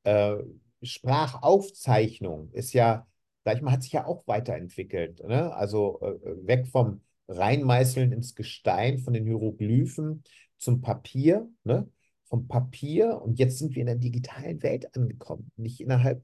[0.04, 0.38] Äh,
[0.82, 3.08] Sprachaufzeichnung ist ja,
[3.44, 5.24] sag ich mal, hat sich ja auch weiterentwickelt.
[5.28, 5.54] Ne?
[5.54, 10.24] Also äh, weg vom Reinmeißeln ins Gestein, von den Hieroglyphen
[10.58, 11.50] zum Papier.
[11.64, 11.88] Ne?
[12.28, 16.24] Vom Papier und jetzt sind wir in der digitalen Welt angekommen, nicht innerhalb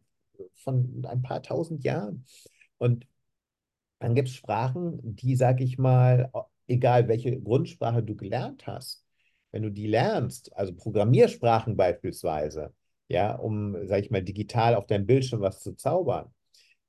[0.56, 2.26] von ein paar tausend Jahren.
[2.78, 3.08] Und
[4.00, 6.30] dann gibt es Sprachen, die, sag ich mal,
[6.68, 9.06] egal welche Grundsprache du gelernt hast,
[9.52, 12.74] wenn du die lernst, also Programmiersprachen beispielsweise,
[13.08, 16.34] ja, um, sag ich mal, digital auf deinem Bildschirm was zu zaubern,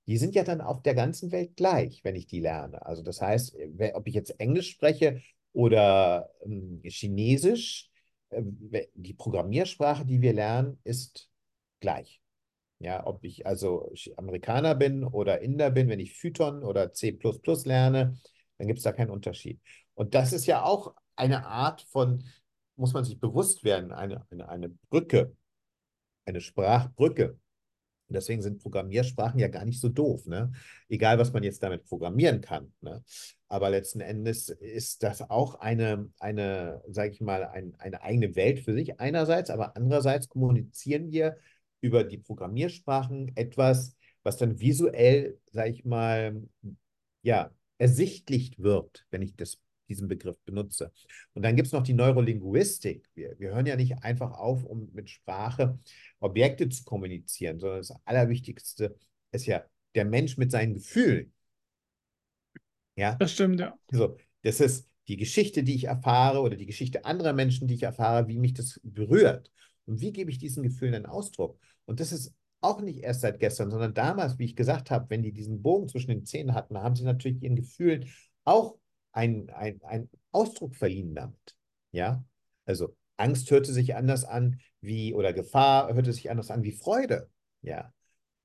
[0.06, 2.84] die sind ja dann auf der ganzen Welt gleich, wenn ich die lerne.
[2.84, 3.56] Also das heißt,
[3.94, 5.20] ob ich jetzt Englisch spreche
[5.52, 7.90] oder ähm, Chinesisch,
[8.94, 11.30] die Programmiersprache, die wir lernen, ist
[11.80, 12.20] gleich.
[12.78, 17.18] Ja, ob ich also Amerikaner bin oder Inder bin, wenn ich Python oder C
[17.64, 18.18] lerne,
[18.58, 19.60] dann gibt es da keinen Unterschied.
[19.94, 22.24] Und das ist ja auch eine Art von,
[22.76, 25.36] muss man sich bewusst werden, eine, eine, eine Brücke,
[26.26, 27.38] eine Sprachbrücke.
[28.08, 30.52] Und deswegen sind Programmiersprachen ja gar nicht so doof, ne?
[30.88, 32.72] Egal, was man jetzt damit programmieren kann.
[32.80, 33.02] Ne?
[33.54, 38.58] Aber letzten Endes ist das auch eine, eine sage ich mal, ein, eine eigene Welt
[38.58, 41.36] für sich einerseits, aber andererseits kommunizieren wir
[41.80, 46.42] über die Programmiersprachen etwas, was dann visuell, sage ich mal,
[47.22, 50.90] ja, ersichtlich wird, wenn ich das diesen Begriff benutze.
[51.34, 53.08] Und dann gibt es noch die Neurolinguistik.
[53.14, 55.78] Wir, wir hören ja nicht einfach auf, um mit Sprache
[56.18, 58.96] Objekte zu kommunizieren, sondern das Allerwichtigste
[59.30, 59.62] ist ja
[59.94, 61.32] der Mensch mit seinen Gefühlen.
[62.96, 63.14] Ja.
[63.16, 63.74] Das stimmt, ja.
[63.90, 67.82] Also, das ist die Geschichte, die ich erfahre oder die Geschichte anderer Menschen, die ich
[67.82, 69.50] erfahre, wie mich das berührt.
[69.86, 71.58] Und wie gebe ich diesen Gefühlen einen Ausdruck?
[71.84, 75.22] Und das ist auch nicht erst seit gestern, sondern damals, wie ich gesagt habe, wenn
[75.22, 78.08] die diesen Bogen zwischen den Zähnen hatten, haben sie natürlich ihren Gefühlen
[78.44, 78.78] auch
[79.12, 81.54] einen ein Ausdruck verliehen damit.
[81.92, 82.24] Ja,
[82.64, 87.30] also Angst hörte sich anders an wie, oder Gefahr hörte sich anders an wie Freude.
[87.62, 87.92] Ja,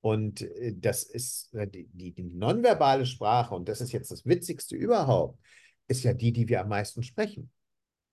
[0.02, 4.76] und äh, das ist äh, die, die, nonverbale Sprache, und das ist jetzt das Witzigste
[4.76, 5.40] überhaupt,
[5.88, 7.52] ist ja die, die wir am meisten sprechen.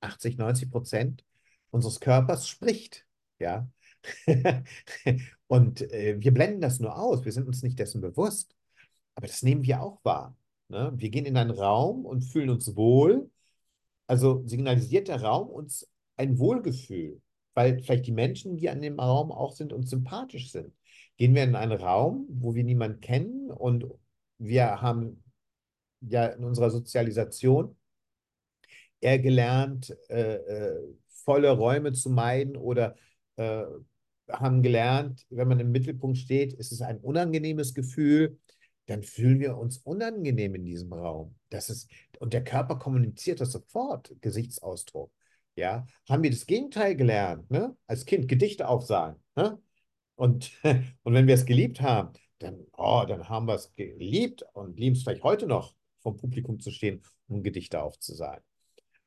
[0.01, 1.25] 80, 90 Prozent
[1.71, 3.07] unseres Körpers spricht.
[3.39, 3.69] Ja.
[5.47, 8.55] und äh, wir blenden das nur aus, wir sind uns nicht dessen bewusst.
[9.15, 10.37] Aber das nehmen wir auch wahr.
[10.69, 10.93] Ne?
[10.97, 13.31] Wir gehen in einen Raum und fühlen uns wohl.
[14.07, 17.21] Also signalisiert der Raum uns ein Wohlgefühl,
[17.55, 20.73] weil vielleicht die Menschen, die an dem Raum auch sind, uns sympathisch sind.
[21.17, 23.87] Gehen wir in einen Raum, wo wir niemanden kennen und
[24.39, 25.23] wir haben
[26.01, 27.77] ja in unserer Sozialisation
[29.01, 32.97] eher gelernt, äh, äh, volle Räume zu meiden oder
[33.37, 33.65] äh,
[34.29, 38.39] haben gelernt, wenn man im Mittelpunkt steht, ist es ein unangenehmes Gefühl,
[38.87, 41.37] dann fühlen wir uns unangenehm in diesem Raum.
[41.49, 45.13] Das ist, und der Körper kommuniziert das sofort, Gesichtsausdruck.
[45.57, 47.77] Ja, haben wir das Gegenteil gelernt, ne?
[47.87, 49.23] Als Kind Gedichte aufsagen.
[49.37, 49.59] Ne?
[50.17, 50.51] Und,
[51.03, 54.97] und wenn wir es geliebt haben, dann, oh, dann haben wir es geliebt und lieben
[54.97, 58.45] es vielleicht heute noch, vom Publikum zu stehen, um Gedichte aufzusagen.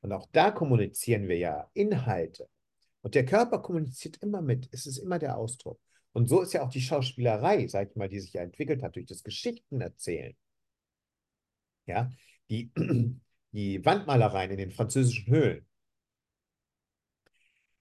[0.02, 2.50] Und auch da kommunizieren wir ja Inhalte.
[3.02, 4.67] Und der Körper kommuniziert immer mit.
[4.72, 5.80] Es ist immer der Ausdruck.
[6.12, 8.95] Und so ist ja auch die Schauspielerei, sag ich mal, die sich ja entwickelt hat
[8.95, 10.36] durch das Geschichtenerzählen.
[11.86, 12.12] Ja,
[12.50, 12.72] die,
[13.52, 15.65] die Wandmalereien in den französischen Höhlen.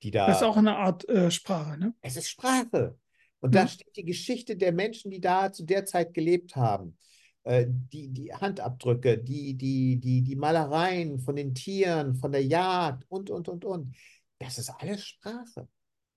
[0.03, 1.95] Die da, das ist auch eine Art äh, Sprache, ne?
[2.01, 2.97] Es ist Sprache.
[3.41, 6.97] Und da steht die Geschichte der Menschen, die da zu der Zeit gelebt haben.
[7.45, 13.05] Äh, die, die Handabdrücke, die, die, die, die Malereien von den Tieren, von der Jagd
[13.09, 13.97] und, und, und, und.
[14.39, 15.69] Das ist alles Sprache.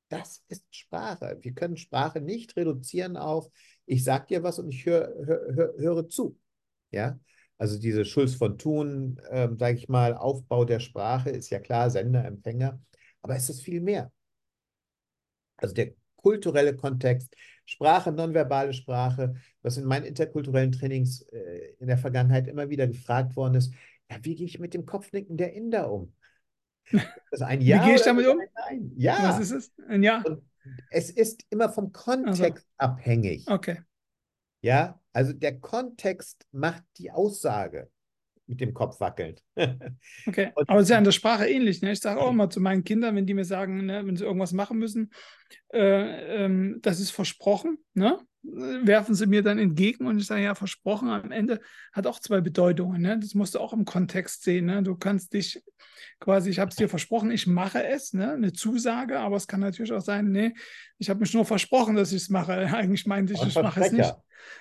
[0.09, 1.37] Das ist Sprache.
[1.41, 3.49] Wir können Sprache nicht reduzieren auf,
[3.85, 6.37] ich sage dir was und ich höre hör, höre zu.
[6.91, 7.17] Ja,
[7.57, 11.89] also diese Schulz von Thun, ähm, sage ich mal, Aufbau der Sprache ist ja klar,
[11.89, 12.81] Sender, Empfänger,
[13.21, 14.11] aber es ist viel mehr.
[15.55, 21.97] Also der kulturelle Kontext, Sprache, nonverbale Sprache, was in meinen interkulturellen Trainings äh, in der
[21.97, 23.73] Vergangenheit immer wieder gefragt worden ist,
[24.09, 26.13] ja, wie gehe ich mit dem Kopfnicken der Inder um?
[27.31, 27.81] Das ein Ja.
[27.81, 28.39] Wie gehe ich damit um?
[28.67, 28.91] Nein.
[28.95, 29.29] Ja.
[29.29, 29.71] Was ist es?
[29.87, 30.21] Ein Ja.
[30.25, 30.43] Und
[30.89, 32.93] es ist immer vom Kontext also.
[32.93, 33.47] abhängig.
[33.47, 33.81] Okay.
[34.61, 37.89] Ja, also der Kontext macht die Aussage
[38.51, 39.41] mit dem Kopf wackelnd.
[40.27, 41.81] okay, aber es ist ja in der Sprache ähnlich.
[41.81, 41.93] Ne?
[41.93, 44.51] Ich sage auch immer zu meinen Kindern, wenn die mir sagen, ne, wenn sie irgendwas
[44.51, 45.11] machen müssen,
[45.73, 48.19] äh, ähm, das ist versprochen, ne?
[48.43, 51.61] Werfen sie mir dann entgegen und ich sage, ja, versprochen am Ende
[51.93, 53.01] hat auch zwei Bedeutungen.
[53.01, 53.19] Ne?
[53.19, 54.65] Das musst du auch im Kontext sehen.
[54.65, 54.81] Ne?
[54.81, 55.63] Du kannst dich
[56.19, 58.33] quasi, ich habe es dir versprochen, ich mache es, ne?
[58.33, 60.53] eine Zusage, aber es kann natürlich auch sein, nee,
[60.97, 62.53] ich habe mich nur versprochen, dass ich es mache.
[62.75, 64.13] Eigentlich meinte ich, ich mache es nicht.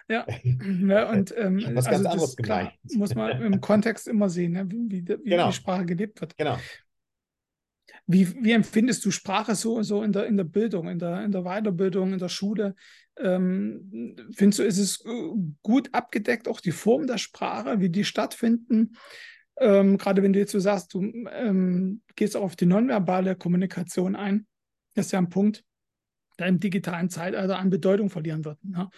[0.08, 1.08] Ja, ne?
[1.08, 4.70] und ähm, also das klar, muss man im Kontext immer sehen, ne?
[4.70, 5.48] wie, wie, wie genau.
[5.48, 6.36] die Sprache gelebt wird.
[6.36, 6.58] Genau.
[8.06, 11.32] Wie, wie empfindest du Sprache so, so in, der, in der Bildung, in der, in
[11.32, 12.74] der Weiterbildung, in der Schule?
[13.18, 15.30] Ähm, findest du, ist es äh,
[15.62, 18.96] gut abgedeckt, auch die Form der Sprache, wie die stattfinden?
[19.58, 24.16] Ähm, gerade wenn du jetzt so sagst, du ähm, gehst auch auf die nonverbale Kommunikation
[24.16, 24.46] ein,
[24.94, 25.64] das ist ja ein Punkt,
[26.38, 28.58] der im digitalen Zeitalter an Bedeutung verlieren wird.
[28.64, 28.88] Ne?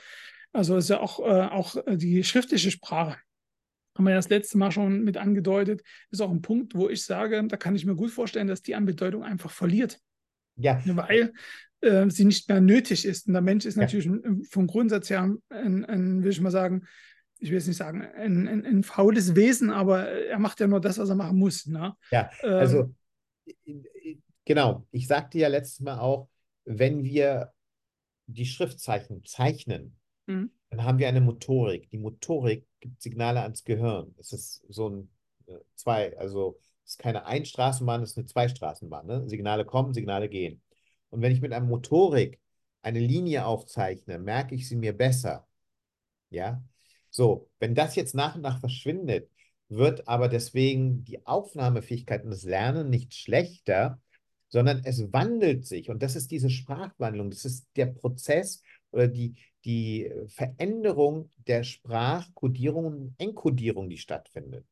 [0.53, 3.17] Also ist ja auch, äh, auch die schriftliche Sprache
[3.95, 7.05] haben wir ja das letzte Mal schon mit angedeutet, ist auch ein Punkt, wo ich
[7.05, 9.99] sage, da kann ich mir gut vorstellen, dass die an Bedeutung einfach verliert.
[10.57, 10.81] Ja.
[10.85, 11.33] Weil
[11.81, 13.27] äh, sie nicht mehr nötig ist.
[13.27, 14.13] Und der Mensch ist natürlich ja.
[14.51, 16.87] vom Grundsatz her ein, ein, will ich mal sagen,
[17.39, 20.81] ich will jetzt nicht sagen, ein, ein, ein, faules Wesen, aber er macht ja nur
[20.81, 21.67] das, was er machen muss.
[21.67, 21.95] Ne?
[22.13, 22.95] Ja, ähm, also
[24.45, 26.29] genau, ich sagte ja letztes Mal auch,
[26.65, 27.53] wenn wir
[28.27, 30.53] die Schriftzeichen zeichnen, mhm.
[30.73, 31.91] Dann haben wir eine Motorik.
[31.91, 34.15] Die Motorik gibt Signale ans Gehirn.
[34.19, 35.11] Es ist so ein
[35.47, 39.07] äh, zwei, also es ist keine Einstraßenbahn, es ist eine Zweistraßenbahn.
[39.07, 39.29] Ne?
[39.29, 40.63] Signale kommen, Signale gehen.
[41.11, 42.41] Und wenn ich mit einem Motorik
[42.81, 45.47] eine Linie aufzeichne, merke ich sie mir besser.
[46.31, 46.63] Ja,
[47.11, 49.31] so, wenn das jetzt nach und nach verschwindet,
[49.69, 54.01] wird aber deswegen die Aufnahmefähigkeit und das Lernen nicht schlechter,
[54.49, 55.91] sondern es wandelt sich.
[55.91, 57.31] Und das ist diese Sprachwandlung.
[57.31, 64.65] Das ist der Prozess oder die, die Veränderung der Sprachkodierung und Enkodierung, die stattfindet.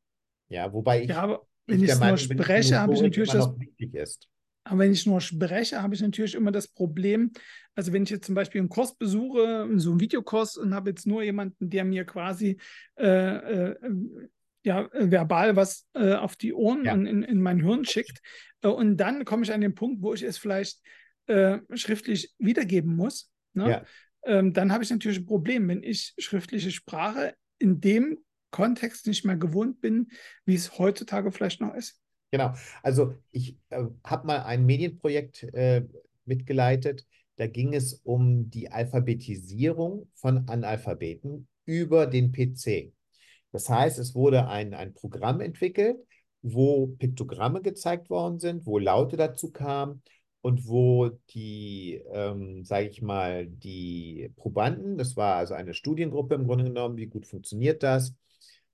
[0.49, 1.09] Ja, wobei ich.
[1.09, 3.53] Ja, aber wenn ich es nur spreche, habe ich natürlich das.
[3.93, 4.29] Ist.
[4.65, 7.33] Aber wenn ich nur spreche, habe ich natürlich immer das Problem,
[7.75, 11.07] also wenn ich jetzt zum Beispiel einen Kurs besuche, so einen Videokurs und habe jetzt
[11.07, 12.59] nur jemanden, der mir quasi
[12.97, 13.77] äh, äh,
[14.63, 16.93] ja, verbal was äh, auf die Ohren ja.
[16.93, 18.21] und in, in mein Hirn schickt.
[18.61, 20.83] Äh, und dann komme ich an den Punkt, wo ich es vielleicht
[21.27, 23.31] äh, schriftlich wiedergeben muss.
[23.55, 23.71] Ne?
[23.71, 23.85] Ja
[24.25, 28.19] ähm, dann habe ich natürlich ein Problem, wenn ich schriftliche Sprache in dem
[28.51, 30.11] Kontext nicht mehr gewohnt bin,
[30.45, 32.01] wie es heutzutage vielleicht noch ist.
[32.31, 32.53] Genau.
[32.83, 35.85] Also ich äh, habe mal ein Medienprojekt äh,
[36.25, 37.07] mitgeleitet.
[37.37, 42.93] Da ging es um die Alphabetisierung von Analphabeten über den PC.
[43.53, 45.97] Das heißt, es wurde ein, ein Programm entwickelt,
[46.43, 50.03] wo Piktogramme gezeigt worden sind, wo Laute dazu kamen
[50.43, 56.47] und wo die, ähm, sage ich mal, die Probanden, das war also eine Studiengruppe im
[56.47, 58.15] Grunde genommen, wie gut funktioniert das,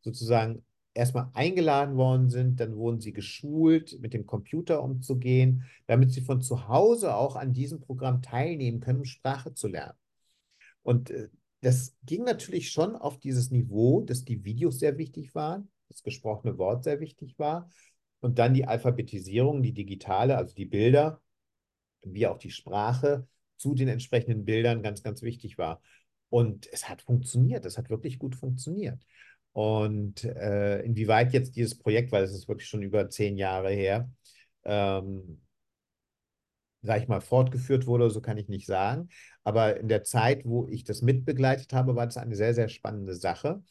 [0.01, 6.23] sozusagen erstmal eingeladen worden sind, dann wurden sie geschult, mit dem Computer umzugehen, damit sie
[6.23, 9.99] von zu Hause auch an diesem Programm teilnehmen können, um Sprache zu lernen.
[10.83, 11.29] Und äh,
[11.61, 16.59] das ging natürlich schon auf dieses Niveau, dass die Videos sehr wichtig waren, das gesprochene
[16.59, 17.71] Wort sehr wichtig war
[18.21, 21.21] und dann die Alphabetisierung, die digitale, also die Bilder,
[22.15, 25.81] wie auch die Sprache zu den entsprechenden Bildern ganz, ganz wichtig war.
[26.29, 29.05] Und es hat funktioniert, es hat wirklich gut funktioniert.
[29.53, 34.11] Und äh, inwieweit jetzt dieses Projekt, weil es ist wirklich schon über zehn Jahre her,
[34.65, 35.41] ähm,
[36.83, 39.09] sag ich mal, fortgeführt wurde, so kann ich nicht sagen.
[39.45, 43.15] Aber in der Zeit, wo ich das mitbegleitet habe, war das eine sehr, sehr spannende
[43.15, 43.63] Sache.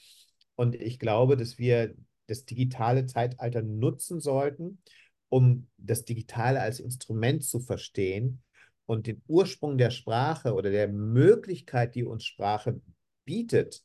[0.56, 1.94] Und ich glaube, dass wir
[2.28, 4.82] das digitale Zeitalter nutzen sollten,
[5.30, 8.42] um das Digitale als Instrument zu verstehen
[8.86, 12.80] und den Ursprung der Sprache oder der Möglichkeit, die uns Sprache
[13.26, 13.84] bietet,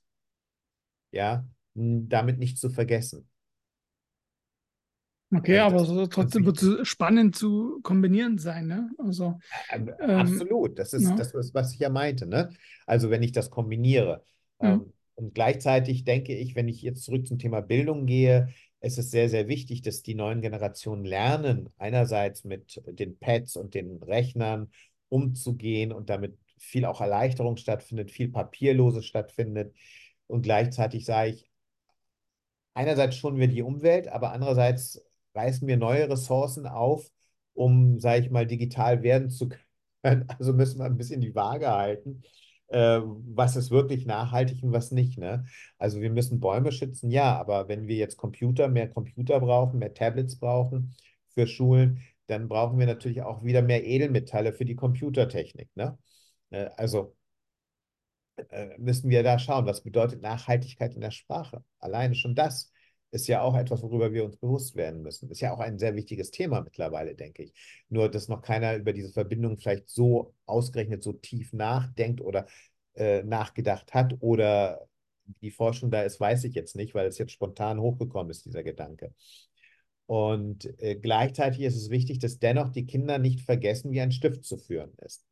[1.13, 3.27] ja, damit nicht zu vergessen.
[5.33, 8.91] Okay, also aber so, trotzdem wird es spannend zu kombinieren sein, ne?
[8.99, 9.39] Also,
[9.71, 11.15] ähm, Absolut, das ist, ja.
[11.15, 12.51] das ist, was ich ja meinte, ne?
[12.85, 14.25] Also wenn ich das kombiniere.
[14.61, 14.73] Ja.
[14.73, 18.49] Ähm, und gleichzeitig denke ich, wenn ich jetzt zurück zum Thema Bildung gehe,
[18.81, 23.75] es ist sehr, sehr wichtig, dass die neuen Generationen lernen, einerseits mit den Pads und
[23.75, 24.71] den Rechnern
[25.09, 29.75] umzugehen und damit viel auch Erleichterung stattfindet, viel Papierloses stattfindet.
[30.27, 31.51] Und gleichzeitig sage ich,
[32.75, 35.03] einerseits schonen wir die Umwelt, aber andererseits
[35.35, 37.11] reißen wir neue Ressourcen auf,
[37.55, 39.49] um, sage ich mal, digital werden zu
[40.03, 40.27] können.
[40.39, 42.23] Also müssen wir ein bisschen die Waage halten,
[42.71, 45.19] äh, was ist wirklich nachhaltig und was nicht.
[45.19, 45.45] Ne?
[45.79, 49.95] Also wir müssen Bäume schützen, ja, aber wenn wir jetzt Computer, mehr Computer brauchen, mehr
[49.95, 50.95] Tablets brauchen
[51.35, 55.69] für Schulen, dann brauchen wir natürlich auch wieder mehr Edelmetalle für die Computertechnik.
[55.75, 55.99] Ne?
[56.51, 57.17] Äh, also
[58.51, 61.65] äh, müssen wir da schauen, was bedeutet Nachhaltigkeit in der Sprache.
[61.79, 62.73] Alleine schon das
[63.11, 65.31] ist ja auch etwas, worüber wir uns bewusst werden müssen.
[65.31, 67.53] Ist ja auch ein sehr wichtiges Thema mittlerweile, denke ich.
[67.89, 72.47] Nur, dass noch keiner über diese Verbindung vielleicht so ausgerechnet, so tief nachdenkt oder
[72.95, 74.87] äh, nachgedacht hat oder
[75.43, 78.63] die Forschung da ist, weiß ich jetzt nicht, weil es jetzt spontan hochgekommen ist, dieser
[78.63, 79.15] Gedanke.
[80.07, 84.45] Und äh, gleichzeitig ist es wichtig, dass dennoch die Kinder nicht vergessen, wie ein Stift
[84.45, 85.25] zu führen ist.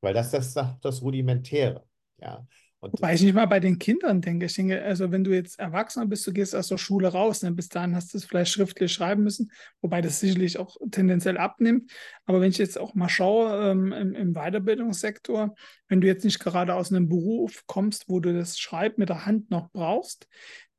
[0.00, 1.84] Weil das ist das, das Rudimentäre.
[2.18, 2.46] Ja.
[2.92, 4.46] Wobei ich nicht mal bei den Kindern denke.
[4.46, 7.52] Ich denke, also wenn du jetzt Erwachsener bist, du gehst aus der Schule raus, ne?
[7.52, 11.90] bis dahin hast du es vielleicht schriftlich schreiben müssen, wobei das sicherlich auch tendenziell abnimmt.
[12.26, 15.54] Aber wenn ich jetzt auch mal schaue ähm, im, im, Weiterbildungssektor,
[15.88, 19.26] wenn du jetzt nicht gerade aus einem Beruf kommst, wo du das Schreiben mit der
[19.26, 20.28] Hand noch brauchst,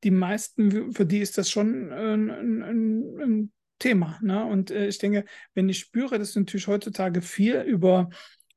[0.04, 4.20] die meisten, für die ist das schon ein, ein, ein Thema.
[4.22, 4.46] Ne?
[4.46, 8.10] Und äh, ich denke, wenn ich spüre, dass du natürlich heutzutage viel über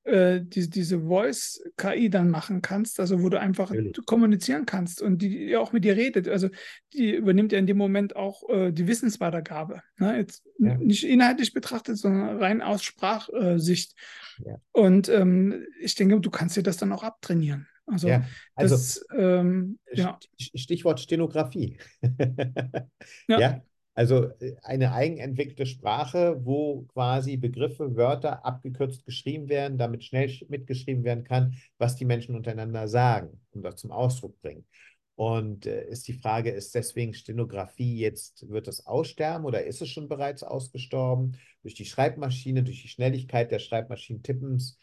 [0.04, 4.06] äh, die, diese Voice-KI dann machen kannst, also wo du einfach Natürlich.
[4.06, 6.28] kommunizieren kannst und die auch mit dir redet.
[6.28, 6.48] Also
[6.94, 9.82] die übernimmt ja in dem Moment auch äh, die Wissensweitergabe.
[9.98, 10.16] Ne?
[10.16, 10.76] Jetzt ja.
[10.78, 13.94] nicht inhaltlich betrachtet, sondern rein aus Sprachsicht.
[14.44, 14.56] Ja.
[14.72, 17.66] Und ähm, ich denke, du kannst dir das dann auch abtrainieren.
[17.86, 20.18] Also, ja, also das, ähm, ja.
[20.38, 21.78] Stichwort Stenografie.
[23.28, 23.40] ja.
[23.40, 23.62] ja.
[23.98, 31.02] Also äh, eine eigenentwickelte Sprache, wo quasi Begriffe, Wörter abgekürzt geschrieben werden, damit schnell mitgeschrieben
[31.02, 34.64] werden kann, was die Menschen untereinander sagen und das zum Ausdruck bringen.
[35.16, 39.88] Und äh, ist die Frage, ist deswegen Stenografie jetzt, wird das aussterben oder ist es
[39.88, 41.36] schon bereits ausgestorben?
[41.62, 44.78] Durch die Schreibmaschine, durch die Schnelligkeit der Schreibmaschinen-Tippens?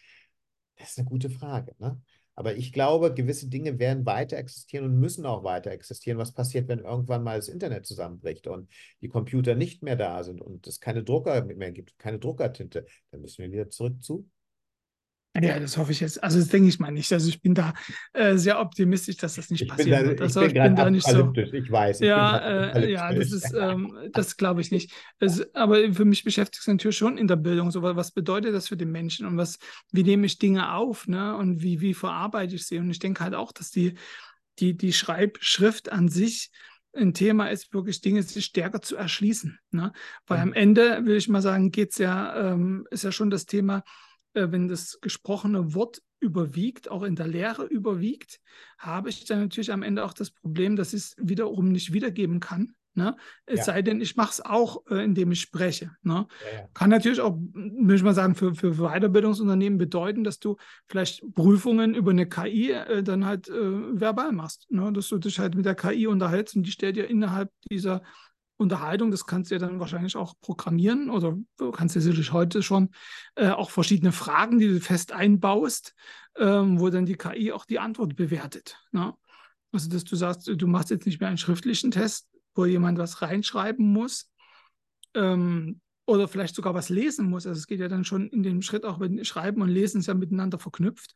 [0.75, 1.73] Das ist eine gute Frage.
[1.79, 2.01] Ne?
[2.35, 6.17] Aber ich glaube, gewisse Dinge werden weiter existieren und müssen auch weiter existieren.
[6.17, 8.69] Was passiert, wenn irgendwann mal das Internet zusammenbricht und
[9.01, 12.85] die Computer nicht mehr da sind und es keine Drucker mehr gibt, keine Druckertinte?
[13.11, 14.29] Dann müssen wir wieder zurück zu
[15.41, 16.23] ja, das hoffe ich jetzt.
[16.23, 17.11] Also das denke ich mal nicht.
[17.11, 17.73] Also ich bin da
[18.13, 20.21] äh, sehr optimistisch, dass das nicht ich passieren da, wird.
[20.21, 21.33] Also ich bin, ich bin da nicht so.
[21.35, 22.01] Ich weiß.
[22.01, 24.91] Ich ja, äh, ja, das ist, ähm, das glaube ich nicht.
[25.19, 27.71] Es, aber für mich beschäftigt es natürlich schon in der Bildung.
[27.71, 29.57] So, was bedeutet das für den Menschen und was,
[29.91, 31.35] wie nehme ich Dinge auf, ne?
[31.35, 32.77] Und wie, wie verarbeite ich sie?
[32.77, 33.95] Und ich denke halt auch, dass die,
[34.59, 36.51] die, die Schreibschrift an sich
[36.95, 39.59] ein Thema ist, wirklich Dinge sich stärker zu erschließen.
[39.71, 39.91] Ne?
[40.27, 40.43] Weil ja.
[40.43, 43.83] am Ende, will ich mal sagen, geht es ja, ähm, ist ja schon das Thema,
[44.35, 48.39] wenn das gesprochene Wort überwiegt, auch in der Lehre überwiegt,
[48.77, 52.39] habe ich dann natürlich am Ende auch das Problem, dass ich es wiederum nicht wiedergeben
[52.39, 52.75] kann.
[52.97, 53.15] Ne?
[53.45, 53.63] Es ja.
[53.65, 55.91] sei denn, ich mache es auch, äh, indem ich spreche.
[56.01, 56.27] Ne?
[56.53, 56.67] Ja, ja.
[56.73, 60.55] Kann natürlich auch, würde ich mal sagen, für, für Weiterbildungsunternehmen bedeuten, dass du
[60.87, 64.71] vielleicht Prüfungen über eine KI äh, dann halt äh, verbal machst.
[64.71, 64.93] Ne?
[64.93, 68.01] Dass du dich halt mit der KI unterhältst und die stellt dir innerhalb dieser
[68.57, 72.63] Unterhaltung, das kannst du ja dann wahrscheinlich auch programmieren oder du kannst ja sicherlich heute
[72.63, 72.89] schon
[73.35, 75.93] äh, auch verschiedene Fragen, die du fest einbaust,
[76.37, 78.79] ähm, wo dann die KI auch die Antwort bewertet.
[78.91, 79.13] Ne?
[79.71, 83.21] Also, dass du sagst, du machst jetzt nicht mehr einen schriftlichen Test, wo jemand was
[83.21, 84.31] reinschreiben muss
[85.15, 87.45] ähm, oder vielleicht sogar was lesen muss.
[87.45, 90.07] Also es geht ja dann schon in dem Schritt auch, wenn Schreiben und Lesen ist
[90.07, 91.13] ja miteinander verknüpft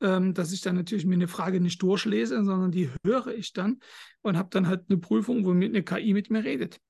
[0.00, 3.80] ähm, dass ich dann natürlich mir eine Frage nicht durchlese, sondern die höre ich dann
[4.22, 6.80] und habe dann halt eine Prüfung, wo eine KI mit mir redet.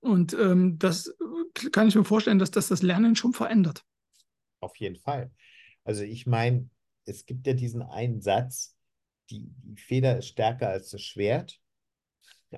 [0.00, 3.84] Und ähm, das äh, kann ich mir vorstellen, dass das das Lernen schon verändert.
[4.60, 5.30] Auf jeden Fall.
[5.84, 6.68] Also ich meine,
[7.04, 8.76] es gibt ja diesen einen Satz,
[9.30, 11.60] die, die Feder ist stärker als das Schwert,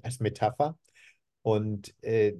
[0.02, 0.78] als Metapher.
[1.42, 2.34] Und äh,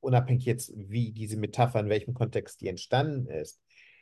[0.00, 3.60] unabhängig jetzt, wie diese Metapher, in welchem Kontext die entstanden ist,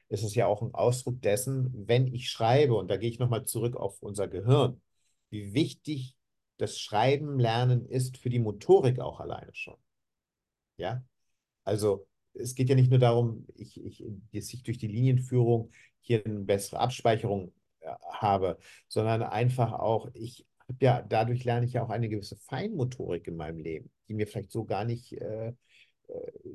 [0.09, 3.45] ist es ja auch ein Ausdruck dessen, wenn ich schreibe, und da gehe ich nochmal
[3.45, 4.81] zurück auf unser Gehirn,
[5.31, 6.17] wie wichtig
[6.57, 9.77] das Schreiben lernen ist für die Motorik auch alleine schon.
[10.77, 11.03] Ja,
[11.65, 16.25] also es geht ja nicht nur darum, ich, ich, dass ich durch die Linienführung hier
[16.25, 21.83] eine bessere Abspeicherung äh, habe, sondern einfach auch, ich habe ja, dadurch lerne ich ja
[21.83, 25.53] auch eine gewisse Feinmotorik in meinem Leben, die mir vielleicht so gar nicht äh,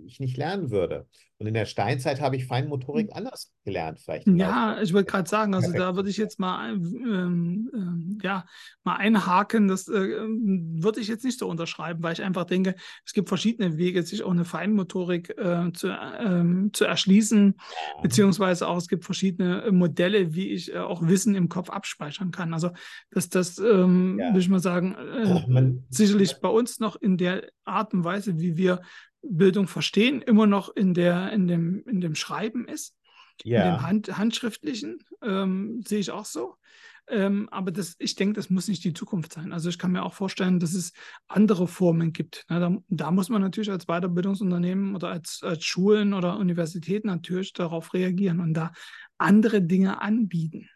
[0.05, 1.07] ich nicht lernen würde.
[1.39, 3.17] Und in der Steinzeit habe ich Feinmotorik hm.
[3.17, 4.27] anders gelernt, vielleicht.
[4.27, 8.45] Ja, ich wollte gerade sagen, also da würde ich jetzt mal, ähm, ähm, ja,
[8.83, 12.75] mal einhaken, das äh, würde ich jetzt nicht so unterschreiben, weil ich einfach denke,
[13.05, 18.01] es gibt verschiedene Wege, sich auch eine Feinmotorik äh, zu, ähm, zu erschließen, ja.
[18.01, 22.53] beziehungsweise auch es gibt verschiedene Modelle, wie ich äh, auch Wissen im Kopf abspeichern kann.
[22.53, 22.69] Also
[23.11, 24.27] das, das ähm, ja.
[24.27, 28.39] würde ich mal sagen, äh, man, sicherlich bei uns noch in der Art und Weise,
[28.39, 28.79] wie wir
[29.23, 32.95] Bildung verstehen, immer noch in, der, in, dem, in dem Schreiben ist.
[33.43, 33.63] Ja.
[33.63, 36.55] In dem Hand, Handschriftlichen ähm, sehe ich auch so.
[37.07, 39.51] Ähm, aber das, ich denke, das muss nicht die Zukunft sein.
[39.51, 40.93] Also ich kann mir auch vorstellen, dass es
[41.27, 42.45] andere Formen gibt.
[42.47, 47.51] Na, da, da, muss man natürlich als Weiterbildungsunternehmen oder als, als Schulen oder Universitäten natürlich
[47.51, 48.71] darauf reagieren und da
[49.17, 50.69] andere Dinge anbieten.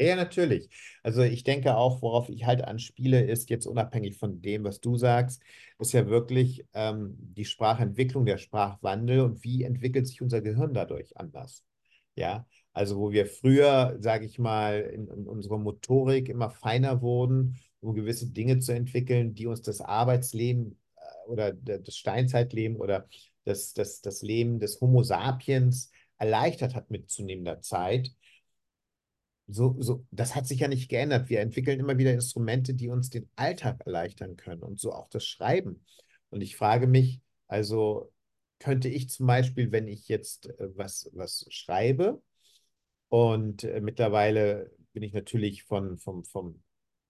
[0.00, 0.68] Ja, natürlich.
[1.02, 4.96] Also ich denke auch, worauf ich halt anspiele, ist jetzt unabhängig von dem, was du
[4.96, 5.42] sagst,
[5.80, 11.16] ist ja wirklich ähm, die Sprachentwicklung, der Sprachwandel und wie entwickelt sich unser Gehirn dadurch
[11.16, 11.64] anders.
[12.14, 17.56] Ja, also wo wir früher, sage ich mal, in, in unserer Motorik immer feiner wurden,
[17.80, 23.08] um gewisse Dinge zu entwickeln, die uns das Arbeitsleben äh, oder das Steinzeitleben oder
[23.44, 28.10] das, das, das Leben des Homo sapiens erleichtert hat mit zunehmender Zeit
[29.48, 31.30] so, so, das hat sich ja nicht geändert.
[31.30, 35.26] Wir entwickeln immer wieder Instrumente, die uns den Alltag erleichtern können und so auch das
[35.26, 35.84] Schreiben.
[36.30, 38.12] Und ich frage mich, also
[38.58, 42.22] könnte ich zum Beispiel, wenn ich jetzt äh, was, was schreibe
[43.08, 46.62] und äh, mittlerweile bin ich natürlich von, vom, vom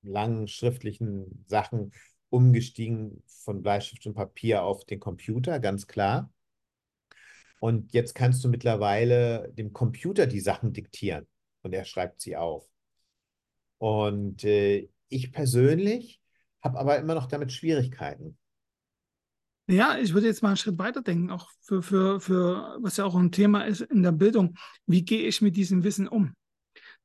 [0.03, 1.93] langen schriftlichen Sachen
[2.31, 6.33] umgestiegen von Bleistift und Papier auf den Computer, ganz klar.
[7.59, 11.27] Und jetzt kannst du mittlerweile dem Computer die Sachen diktieren
[11.69, 12.67] und er schreibt sie auf.
[13.77, 16.21] Und äh, ich persönlich
[16.63, 18.39] habe aber immer noch damit Schwierigkeiten.
[19.69, 23.05] Ja, ich würde jetzt mal einen Schritt weiter denken, auch für, für, für, was ja
[23.05, 24.57] auch ein Thema ist in der Bildung.
[24.87, 26.35] Wie gehe ich mit diesem Wissen um?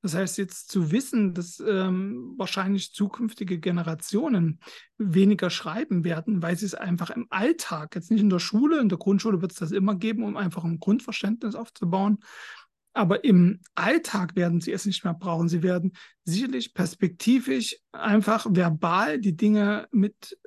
[0.02, 4.60] Das heißt, jetzt zu wissen, dass ähm, wahrscheinlich zukünftige Generationen
[4.98, 8.90] weniger schreiben werden, weil sie es einfach im Alltag, jetzt nicht in der Schule, in
[8.90, 12.20] der Grundschule wird es das immer geben, um einfach ein Grundverständnis aufzubauen,
[12.94, 15.50] aber im Alltag werden sie es nicht mehr brauchen.
[15.50, 20.38] Sie werden sicherlich perspektivisch einfach verbal die Dinge mit,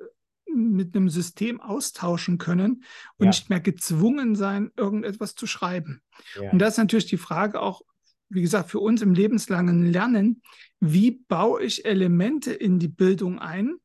[0.53, 2.83] mit einem System austauschen können
[3.17, 3.27] und ja.
[3.27, 6.01] nicht mehr gezwungen sein, irgendetwas zu schreiben.
[6.35, 6.51] Ja.
[6.51, 7.81] Und das ist natürlich die Frage auch,
[8.29, 10.41] wie gesagt, für uns im lebenslangen Lernen,
[10.79, 13.75] wie baue ich Elemente in die Bildung ein,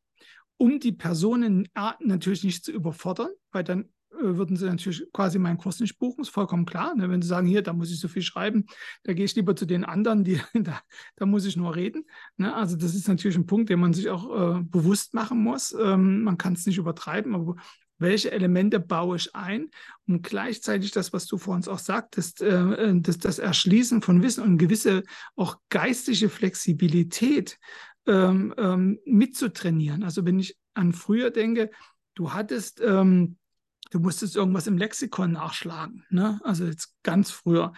[0.56, 1.68] um die Personen
[2.00, 3.88] natürlich nicht zu überfordern, weil dann
[4.23, 6.95] würden sie natürlich quasi meinen Kurs nicht buchen, ist vollkommen klar.
[6.95, 7.11] Ne?
[7.11, 8.66] Wenn sie sagen, hier, da muss ich so viel schreiben,
[9.05, 10.81] da gehe ich lieber zu den anderen, die, da,
[11.16, 12.05] da muss ich nur reden.
[12.37, 12.55] Ne?
[12.55, 15.73] Also das ist natürlich ein Punkt, den man sich auch äh, bewusst machen muss.
[15.73, 17.57] Ähm, man kann es nicht übertreiben, aber
[17.99, 19.70] welche Elemente baue ich ein,
[20.09, 24.23] um gleichzeitig das, was du vor uns auch sagtest, äh, äh das, das Erschließen von
[24.23, 25.05] Wissen und gewisse
[25.37, 27.59] auch geistige Flexibilität
[28.07, 30.03] ähm, ähm, mitzutrainieren.
[30.03, 31.70] Also wenn ich an früher denke,
[32.14, 33.37] du hattest ähm,
[33.93, 36.05] du musstest irgendwas im Lexikon nachschlagen.
[36.09, 36.40] Ne?
[36.45, 37.72] Also jetzt ganz früher.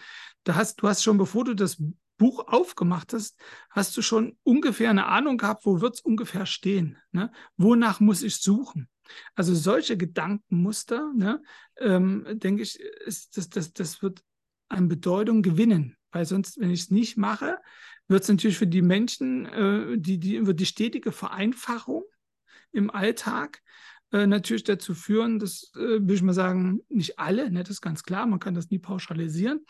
[0.45, 1.77] Da hast, du hast schon, bevor du das
[2.17, 3.37] Buch aufgemacht hast,
[3.69, 6.97] hast du schon ungefähr eine Ahnung gehabt, wo wird es ungefähr stehen.
[7.11, 7.31] Ne?
[7.57, 8.89] Wonach muss ich suchen?
[9.35, 11.43] Also solche Gedankenmuster, ne,
[11.77, 14.23] ähm, denke ich, ist, das, das, das wird
[14.69, 15.95] an Bedeutung gewinnen.
[16.11, 17.59] Weil sonst, wenn ich es nicht mache,
[18.07, 22.03] wird es natürlich für die Menschen, äh, die, die, wird die stetige Vereinfachung
[22.71, 23.61] im Alltag
[24.11, 27.81] äh, natürlich dazu führen, dass, äh, würde ich mal sagen, nicht alle, ne, das ist
[27.81, 29.65] ganz klar, man kann das nie pauschalisieren,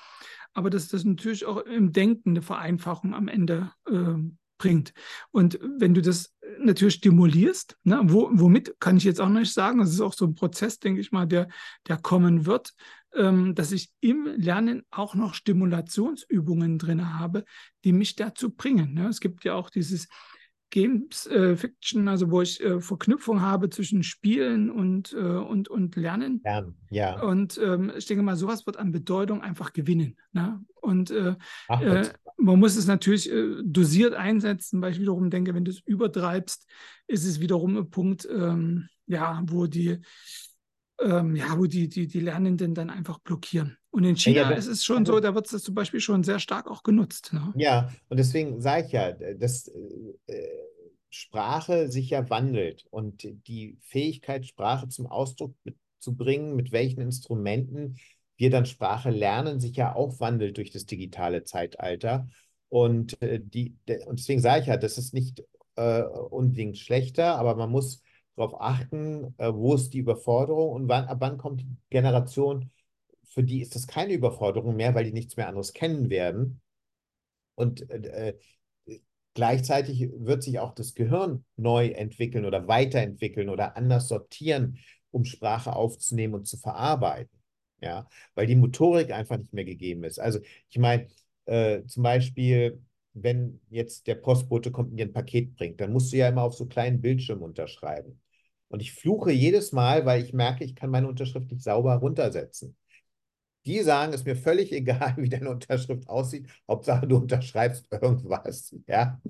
[0.53, 4.15] aber dass das natürlich auch im Denken eine Vereinfachung am Ende äh,
[4.57, 4.93] bringt.
[5.31, 9.79] Und wenn du das natürlich stimulierst, ne, wo, womit kann ich jetzt auch nicht sagen,
[9.79, 11.47] das ist auch so ein Prozess, denke ich mal, der,
[11.87, 12.73] der kommen wird,
[13.13, 17.45] ähm, dass ich im Lernen auch noch Stimulationsübungen drin habe,
[17.83, 18.93] die mich dazu bringen.
[18.93, 19.07] Ne?
[19.07, 20.07] Es gibt ja auch dieses
[20.75, 25.95] Games äh, Fiction, also wo ich äh, Verknüpfung habe zwischen Spielen und, äh, und, und
[25.95, 26.41] Lernen.
[26.43, 27.21] Lernen, ja.
[27.21, 30.17] Und ähm, ich denke mal, sowas wird an Bedeutung einfach gewinnen.
[30.33, 30.61] Ne?
[30.81, 31.35] Und äh,
[31.69, 35.71] Ach, äh, man muss es natürlich äh, dosiert einsetzen, weil ich wiederum denke, wenn du
[35.71, 36.69] es übertreibst,
[37.07, 39.99] ist es wiederum ein Punkt, ähm, ja, wo die,
[40.99, 43.77] ähm, ja, wo die, die, die Lernenden dann einfach blockieren.
[43.95, 46.01] Und in China ja, ja, ist es schon also, so, da wird es zum Beispiel
[46.01, 47.31] schon sehr stark auch genutzt.
[47.31, 47.53] Ne?
[47.55, 50.47] Ja, und deswegen sage ich ja, dass äh,
[51.09, 56.99] Sprache sich ja wandelt und die Fähigkeit, Sprache zum Ausdruck mit, zu bringen, mit welchen
[56.99, 57.95] Instrumenten
[58.35, 62.27] wir dann Sprache lernen, sich ja auch wandelt durch das digitale Zeitalter.
[62.67, 63.77] Und, äh, die,
[64.07, 65.41] und deswegen sage ich ja, das ist nicht
[65.77, 68.01] äh, unbedingt schlechter, aber man muss
[68.35, 72.71] darauf achten, äh, wo ist die Überforderung und wann, ab wann kommt die Generation,
[73.35, 76.61] für die ist das keine Überforderung mehr, weil die nichts mehr anderes kennen werden.
[77.53, 78.35] Und äh,
[79.35, 84.79] gleichzeitig wird sich auch das Gehirn neu entwickeln oder weiterentwickeln oder anders sortieren,
[85.11, 87.35] um Sprache aufzunehmen und zu verarbeiten
[87.81, 90.19] ja, weil die Motorik einfach nicht mehr gegeben ist.
[90.19, 91.07] Also ich meine,
[91.45, 92.81] äh, zum Beispiel,
[93.13, 96.43] wenn jetzt der Postbote kommt und dir ein Paket bringt, dann musst du ja immer
[96.43, 98.21] auf so kleinen Bildschirmen unterschreiben.
[98.67, 102.75] Und ich fluche jedes Mal, weil ich merke, ich kann meine Unterschrift nicht sauber runtersetzen.
[103.65, 106.47] Die sagen, es ist mir völlig egal, wie deine Unterschrift aussieht.
[106.67, 108.75] Hauptsache, du unterschreibst irgendwas.
[108.87, 109.21] Ja?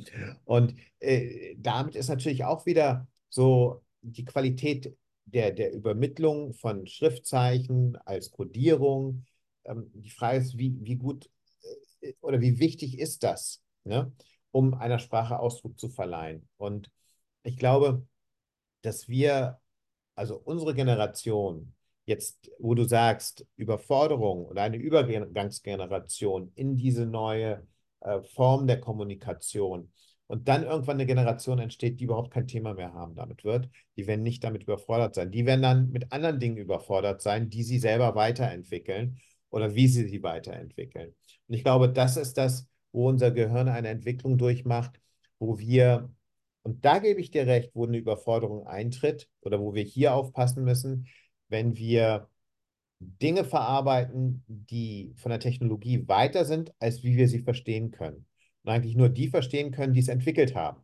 [0.46, 7.98] Und äh, damit ist natürlich auch wieder so die Qualität der, der Übermittlung von Schriftzeichen
[8.06, 9.26] als Codierung.
[9.66, 11.30] Ähm, die Frage ist, wie, wie gut
[12.02, 14.12] äh, oder wie wichtig ist das, ne,
[14.52, 16.48] um einer Sprache Ausdruck zu verleihen?
[16.58, 16.92] Und
[17.44, 18.08] ich glaube,
[18.82, 19.60] dass wir,
[20.16, 21.75] also unsere Generation,
[22.06, 27.68] jetzt, wo du sagst, Überforderung oder eine Übergangsgeneration in diese neue
[28.02, 29.92] äh, Form der Kommunikation,
[30.28, 33.70] und dann irgendwann eine Generation entsteht, die überhaupt kein Thema mehr haben damit wird.
[33.96, 35.32] Die werden nicht damit überfordert sein.
[35.32, 40.08] Die werden dann mit anderen Dingen überfordert sein, die sie selber weiterentwickeln oder wie sie
[40.08, 41.14] sie weiterentwickeln.
[41.48, 45.00] Und ich glaube, das ist das, wo unser Gehirn eine Entwicklung durchmacht,
[45.38, 46.12] wo wir,
[46.64, 50.64] und da gebe ich dir recht, wo eine Überforderung eintritt oder wo wir hier aufpassen
[50.64, 51.08] müssen,
[51.50, 52.30] wenn wir
[53.00, 58.28] Dinge verarbeiten, die von der Technologie weiter sind, als wie wir sie verstehen können
[58.64, 60.84] und eigentlich nur die verstehen können, die es entwickelt haben.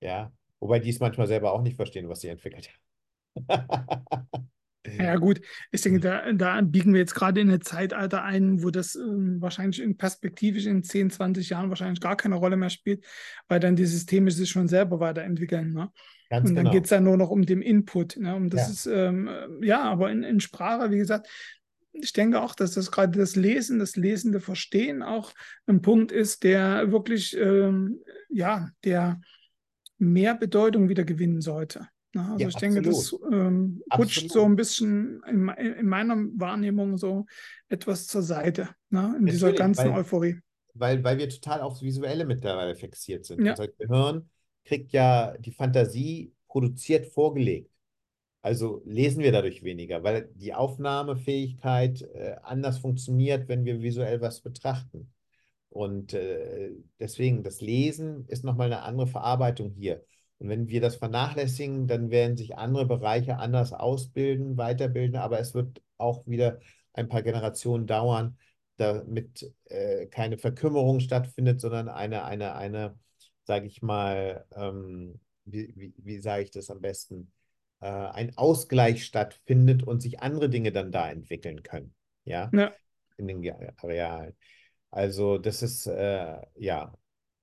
[0.00, 4.48] Ja, wobei die es manchmal selber auch nicht verstehen, was sie entwickelt haben.
[4.84, 8.70] Ja, gut, ich denke, da, da biegen wir jetzt gerade in ein Zeitalter ein, wo
[8.70, 13.04] das ähm, wahrscheinlich in perspektivisch in 10, 20 Jahren wahrscheinlich gar keine Rolle mehr spielt,
[13.48, 15.72] weil dann die Systeme sich schon selber weiterentwickeln.
[15.72, 15.90] Ne?
[16.30, 16.74] Ganz und dann genau.
[16.74, 18.16] geht es dann nur noch um den Input.
[18.16, 18.34] Ne?
[18.34, 18.72] Und das ja.
[18.72, 19.30] ist, ähm,
[19.62, 21.28] ja, aber in, in Sprache, wie gesagt,
[21.92, 25.32] ich denke auch, dass das gerade das Lesen, das lesende Verstehen auch
[25.66, 29.20] ein Punkt ist, der wirklich, ähm, ja, der
[29.98, 31.88] mehr Bedeutung wieder gewinnen sollte.
[32.14, 32.76] Na, also ja, ich absolut.
[32.76, 37.26] denke, das ähm, rutscht so ein bisschen in, in, meiner Wahrnehmung so
[37.68, 40.36] etwas zur Seite, na, in Natürlich, dieser ganzen weil, Euphorie.
[40.74, 43.44] Weil, weil wir total aufs Visuelle mittlerweile fixiert sind.
[43.44, 43.52] Ja.
[43.52, 44.28] Unser Gehirn
[44.64, 47.70] kriegt ja die Fantasie produziert vorgelegt.
[48.42, 54.40] Also lesen wir dadurch weniger, weil die Aufnahmefähigkeit äh, anders funktioniert, wenn wir visuell was
[54.40, 55.12] betrachten.
[55.70, 60.04] Und äh, deswegen, das Lesen ist nochmal eine andere Verarbeitung hier.
[60.42, 65.54] Und wenn wir das vernachlässigen, dann werden sich andere Bereiche anders ausbilden, weiterbilden, aber es
[65.54, 66.60] wird auch wieder
[66.92, 68.36] ein paar Generationen dauern,
[68.76, 72.98] damit äh, keine Verkümmerung stattfindet, sondern eine, eine, eine,
[73.44, 77.32] sage ich mal, ähm, wie, wie, wie sage ich das am besten?
[77.82, 81.94] äh, ein Ausgleich stattfindet und sich andere Dinge dann da entwickeln können.
[82.24, 82.72] Ja, ja.
[83.16, 83.44] in den
[83.78, 84.34] Arealen.
[84.90, 86.94] Also das ist, äh, ja,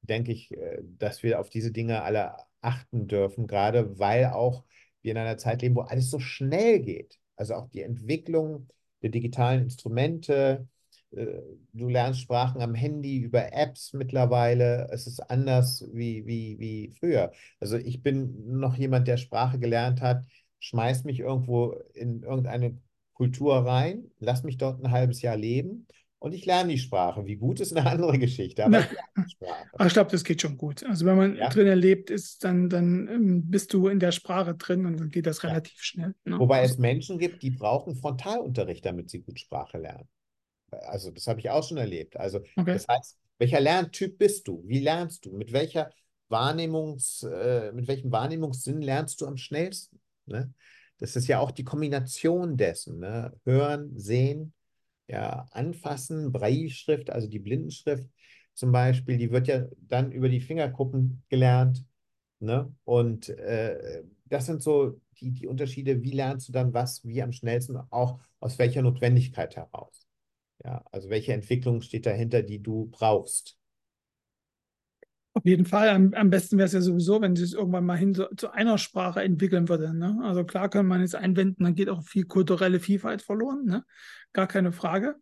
[0.02, 4.64] denke ich, äh, dass wir auf diese Dinge alle achten dürfen, gerade weil auch
[5.01, 7.20] wir in einer Zeit leben, wo alles so schnell geht.
[7.36, 8.68] Also auch die Entwicklung
[9.01, 10.68] der digitalen Instrumente,
[11.12, 11.26] äh,
[11.74, 14.89] du lernst Sprachen am Handy über Apps mittlerweile.
[14.91, 17.32] Es ist anders wie, wie, wie früher.
[17.60, 20.26] Also ich bin noch jemand, der Sprache gelernt hat,
[20.60, 22.78] schmeißt mich irgendwo in irgendeine
[23.14, 25.88] Kultur rein, lass mich dort ein halbes Jahr leben
[26.20, 27.26] und ich lerne die Sprache.
[27.26, 29.88] Wie gut ist eine andere Geschichte, aber ich lerne die Sprache.
[29.88, 30.84] Ich glaube, das geht schon gut.
[30.86, 31.50] Also wenn man ja.
[31.50, 35.26] drin erlebt ist, dann, dann ähm, bist du in der Sprache drin und dann geht
[35.26, 35.84] das relativ ja.
[35.84, 36.16] schnell.
[36.26, 36.38] Ne?
[36.38, 40.08] Wobei es Menschen gibt, die brauchen Frontalunterricht, damit sie gut Sprache lernen.
[40.72, 42.18] Also das habe ich auch schon erlebt.
[42.18, 42.74] Also okay.
[42.74, 44.64] das heißt, welcher Lerntyp bist du?
[44.68, 45.32] Wie lernst du?
[45.32, 45.90] Mit welcher
[46.28, 50.00] Wahrnehmungs, äh, mit welchem Wahrnehmungssinn lernst du am schnellsten?
[50.26, 50.54] Ne?
[50.98, 53.00] Das ist ja auch die Kombination dessen.
[53.00, 53.34] Ne?
[53.46, 54.54] Hören, sehen,
[55.10, 58.07] ja, anfassen, Brailleschrift, also die Blindenschrift
[58.53, 61.86] zum Beispiel, die wird ja dann über die Fingerkuppen gelernt.
[62.39, 62.74] Ne?
[62.86, 67.32] Und äh, das sind so die, die Unterschiede, wie lernst du dann was, wie am
[67.32, 70.07] schnellsten, auch aus welcher Notwendigkeit heraus.
[70.64, 73.59] Ja, also welche Entwicklung steht dahinter, die du brauchst?
[75.40, 75.88] Auf jeden Fall.
[75.88, 78.78] Am, am besten wäre es ja sowieso, wenn es irgendwann mal hin zu, zu, einer
[78.78, 79.94] Sprache entwickeln würde.
[79.94, 80.20] Ne?
[80.22, 83.86] Also klar kann man jetzt einwenden, dann geht auch viel kulturelle Vielfalt verloren, ne?
[84.34, 85.16] gar keine Frage.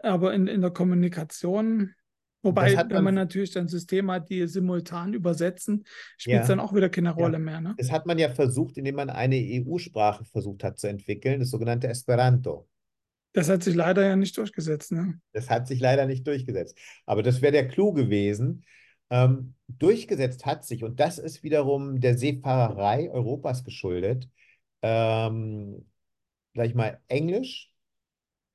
[0.00, 1.94] Aber in, in der Kommunikation,
[2.42, 5.84] wobei, man, wenn man natürlich dann Systeme hat, die simultan übersetzen,
[6.16, 7.38] spielt es ja, dann auch wieder keine Rolle ja.
[7.38, 7.60] mehr.
[7.60, 7.76] Ne?
[7.78, 11.86] Das hat man ja versucht, indem man eine EU-Sprache versucht hat zu entwickeln, das sogenannte
[11.86, 12.66] Esperanto.
[13.34, 14.90] Das hat sich leider ja nicht durchgesetzt.
[14.90, 15.20] Ne?
[15.32, 16.76] Das hat sich leider nicht durchgesetzt.
[17.06, 18.64] Aber das wäre der Clou gewesen.
[19.10, 24.28] Ähm, durchgesetzt hat sich, und das ist wiederum der Seefahrerei Europas geschuldet,
[24.82, 25.86] ähm,
[26.54, 27.72] sag ich mal, Englisch,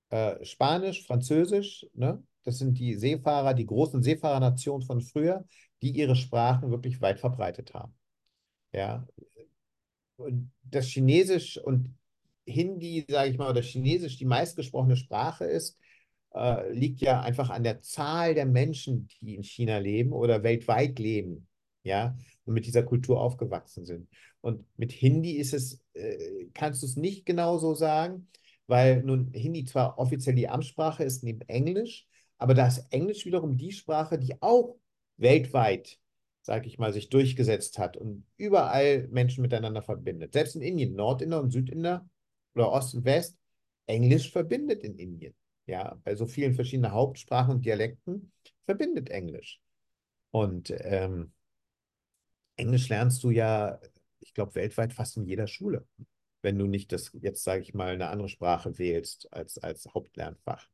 [0.10, 2.24] äh, Spanisch, Französisch, ne?
[2.44, 5.46] das sind die Seefahrer, die großen Seefahrernationen von früher,
[5.82, 7.94] die ihre Sprachen wirklich weit verbreitet haben.
[8.72, 9.08] Ja.
[10.18, 11.96] Und das Chinesisch und
[12.46, 15.78] Hindi, sage ich mal, oder Chinesisch die meistgesprochene Sprache ist,
[16.36, 21.00] äh, liegt ja einfach an der Zahl der Menschen, die in China leben oder weltweit
[21.00, 21.48] leben,
[21.84, 24.10] ja, und mit dieser Kultur aufgewachsen sind.
[24.42, 28.28] Und mit Hindi ist es, äh, kannst du es nicht genau so sagen,
[28.68, 32.08] weil nun Hindi zwar offiziell die Amtssprache ist neben Englisch,
[32.38, 34.76] aber da ist Englisch wiederum die Sprache, die auch
[35.18, 36.00] weltweit,
[36.42, 40.34] sage ich mal, sich durchgesetzt hat und überall Menschen miteinander verbindet.
[40.34, 42.08] Selbst in Indien, Nordinder und Südinder
[42.54, 43.38] oder Ost und West,
[43.88, 45.34] Englisch verbindet in Indien.
[45.68, 48.32] Ja, bei so vielen verschiedenen Hauptsprachen und Dialekten
[48.66, 49.60] verbindet Englisch.
[50.32, 51.32] Und ähm,
[52.56, 53.80] Englisch lernst du ja,
[54.20, 55.86] ich glaube, weltweit fast in jeder Schule,
[56.42, 60.68] wenn du nicht das, jetzt sage ich mal, eine andere Sprache wählst als, als Hauptlernfach.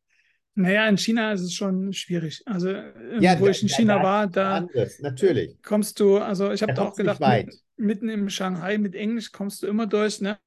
[0.54, 2.44] Naja, in China ist es schon schwierig.
[2.46, 5.62] Also, ja, wo da, ich in China da, war, da anders, natürlich.
[5.62, 9.68] kommst du, also ich habe auch gedacht, mit, mitten im Shanghai mit Englisch kommst du
[9.68, 10.22] immer durch.
[10.22, 10.38] Ne?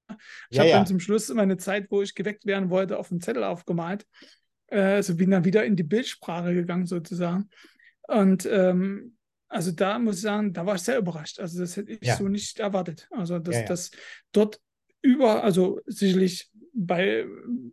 [0.50, 0.76] Ich ja, habe ja.
[0.78, 4.06] dann zum Schluss meine Zeit, wo ich geweckt werden wollte, auf dem Zettel aufgemalt.
[4.68, 7.50] Äh, also bin dann wieder in die Bildsprache gegangen, sozusagen.
[8.08, 9.16] Und ähm,
[9.48, 11.38] also da muss ich sagen, da war ich sehr überrascht.
[11.38, 12.16] Also das hätte ich ja.
[12.16, 13.08] so nicht erwartet.
[13.10, 13.90] Also dass das
[14.32, 14.60] dort
[15.02, 17.26] über, also sicherlich bei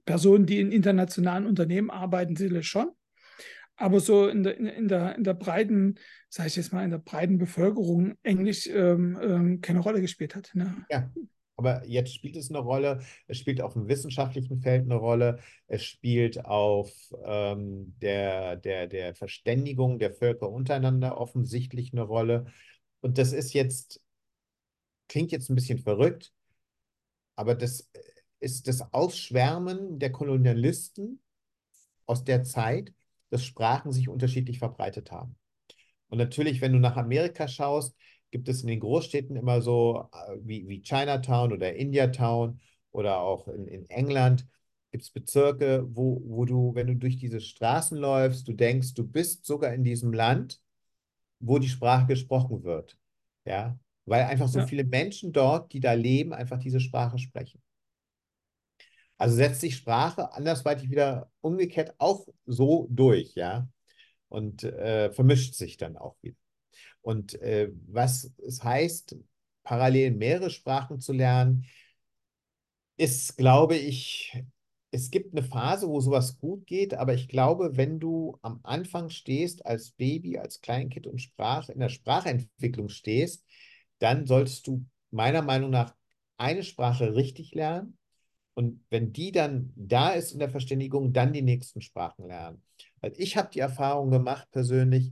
[0.05, 2.91] Personen, die in internationalen Unternehmen arbeiten, sicherlich schon.
[3.75, 5.95] Aber so in der, in der, in der breiten,
[6.31, 10.51] sage ich jetzt mal, in der breiten Bevölkerung Englisch ähm, ähm, keine Rolle gespielt hat.
[10.53, 10.85] Ne?
[10.89, 11.11] Ja,
[11.57, 13.01] aber jetzt spielt es eine Rolle.
[13.27, 15.39] Es spielt auf dem wissenschaftlichen Feld eine Rolle.
[15.67, 16.89] Es spielt auf
[17.25, 22.45] ähm, der, der, der Verständigung der Völker untereinander offensichtlich eine Rolle.
[23.01, 24.01] Und das ist jetzt,
[25.09, 26.33] klingt jetzt ein bisschen verrückt,
[27.35, 27.91] aber das
[28.39, 31.21] ist das Ausschwärmen der Kolonialisten
[32.05, 32.93] aus der Zeit,
[33.29, 35.35] dass Sprachen sich unterschiedlich verbreitet haben.
[36.11, 37.95] Und natürlich, wenn du nach Amerika schaust,
[38.31, 42.59] gibt es in den Großstädten immer so äh, wie, wie Chinatown oder Indiatown
[42.91, 44.45] oder auch in, in England
[44.91, 49.07] gibt es Bezirke, wo, wo du, wenn du durch diese Straßen läufst, du denkst, du
[49.07, 50.61] bist sogar in diesem Land,
[51.39, 52.97] wo die Sprache gesprochen wird.
[53.45, 54.67] Ja, weil einfach so ja.
[54.67, 57.61] viele Menschen dort, die da leben, einfach diese Sprache sprechen.
[59.17, 63.69] Also setzt sich Sprache andersweitig wieder umgekehrt auch so durch, ja,
[64.31, 66.37] und äh, vermischt sich dann auch wieder.
[67.01, 69.17] Und äh, was es heißt,
[69.63, 71.65] parallel mehrere Sprachen zu lernen,
[72.97, 74.43] ist, glaube ich,
[74.91, 79.09] es gibt eine Phase, wo sowas gut geht, aber ich glaube, wenn du am Anfang
[79.09, 83.45] stehst als Baby, als Kleinkind und Sprach, in der Sprachentwicklung stehst,
[83.99, 85.95] dann solltest du meiner Meinung nach
[86.37, 87.97] eine Sprache richtig lernen
[88.53, 92.61] und wenn die dann da ist in der Verständigung, dann die nächsten Sprachen lernen.
[93.01, 95.11] Weil ich habe die Erfahrung gemacht persönlich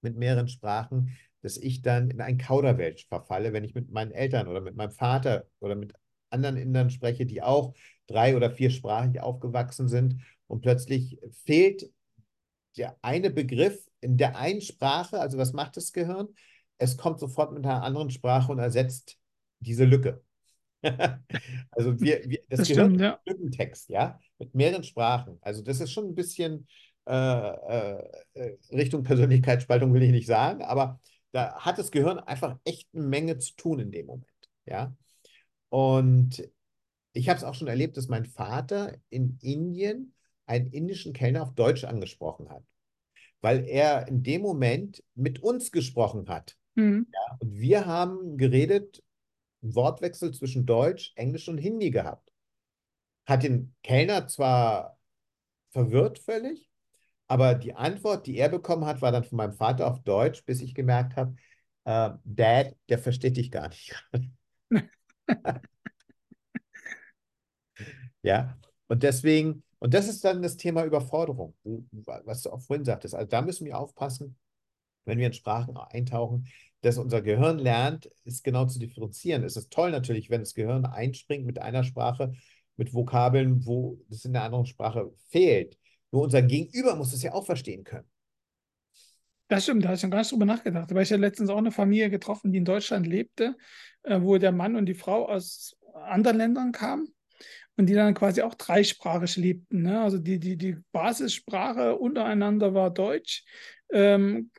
[0.00, 4.48] mit mehreren Sprachen, dass ich dann in ein Kauderwelsch verfalle, wenn ich mit meinen Eltern
[4.48, 5.92] oder mit meinem Vater oder mit
[6.30, 7.74] anderen Indern spreche, die auch
[8.06, 11.90] drei- oder viersprachig aufgewachsen sind und plötzlich fehlt
[12.76, 16.28] der eine Begriff in der einen Sprache, also was macht das Gehirn?
[16.78, 19.18] Es kommt sofort mit einer anderen Sprache und ersetzt
[19.58, 20.22] diese Lücke.
[21.70, 23.20] also wir, wir das, das gehört stimmt, ja.
[23.26, 25.38] Lückentext, ja, mit mehreren Sprachen.
[25.40, 26.66] Also das ist schon ein bisschen
[27.06, 31.00] äh, äh, Richtung Persönlichkeitsspaltung will ich nicht sagen, aber
[31.32, 34.26] da hat das Gehirn einfach echt eine Menge zu tun in dem Moment,
[34.66, 34.94] ja.
[35.68, 36.48] Und
[37.12, 40.14] ich habe es auch schon erlebt, dass mein Vater in Indien
[40.46, 42.64] einen indischen Kellner auf Deutsch angesprochen hat,
[43.40, 46.56] weil er in dem Moment mit uns gesprochen hat.
[46.74, 47.06] Mhm.
[47.12, 49.02] Ja, und wir haben geredet
[49.62, 52.32] Wortwechsel zwischen Deutsch, Englisch und Hindi gehabt.
[53.26, 54.98] Hat den Kellner zwar
[55.70, 56.68] verwirrt völlig,
[57.28, 60.60] aber die Antwort, die er bekommen hat, war dann von meinem Vater auf Deutsch, bis
[60.60, 61.36] ich gemerkt habe,
[61.84, 63.94] äh, Dad, der versteht dich gar nicht.
[68.22, 68.58] ja,
[68.88, 73.14] und deswegen, und das ist dann das Thema Überforderung, was du auch vorhin sagtest.
[73.14, 74.36] Also da müssen wir aufpassen,
[75.04, 76.48] wenn wir in Sprachen eintauchen,
[76.82, 79.44] dass unser Gehirn lernt, ist genau zu differenzieren.
[79.44, 82.32] Es ist toll natürlich, wenn das Gehirn einspringt mit einer Sprache,
[82.76, 85.78] mit Vokabeln, wo das in der anderen Sprache fehlt.
[86.10, 88.08] Nur unser Gegenüber muss es ja auch verstehen können.
[89.48, 90.90] Das stimmt, da habe ich noch gar nicht drüber nachgedacht.
[90.90, 93.56] Aber ich habe letztens auch eine Familie getroffen, die in Deutschland lebte,
[94.04, 97.12] äh, wo der Mann und die Frau aus anderen Ländern kamen
[97.80, 99.82] und die dann quasi auch dreisprachig lebten.
[99.82, 100.00] Ne?
[100.00, 103.44] Also die, die, die Basissprache untereinander war Deutsch.
[103.92, 104.50] Ähm,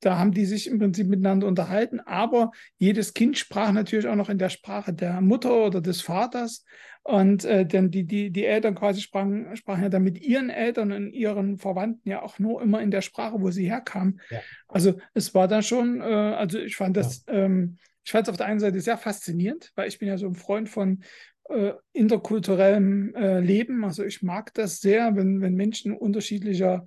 [0.00, 4.28] da haben die sich im Prinzip miteinander unterhalten, aber jedes Kind sprach natürlich auch noch
[4.28, 6.64] in der Sprache der Mutter oder des Vaters.
[7.02, 10.92] Und äh, denn die, die, die Eltern quasi sprachen, sprachen ja dann mit ihren Eltern
[10.92, 14.20] und ihren Verwandten ja auch nur immer in der Sprache, wo sie herkamen.
[14.28, 14.40] Ja.
[14.68, 17.34] Also es war dann schon, äh, also ich fand das, ja.
[17.34, 20.26] ähm, ich fand es auf der einen Seite sehr faszinierend, weil ich bin ja so
[20.26, 21.02] ein Freund von
[21.50, 23.84] äh, interkulturellem äh, Leben.
[23.84, 26.84] Also ich mag das sehr, wenn, wenn Menschen unterschiedlicher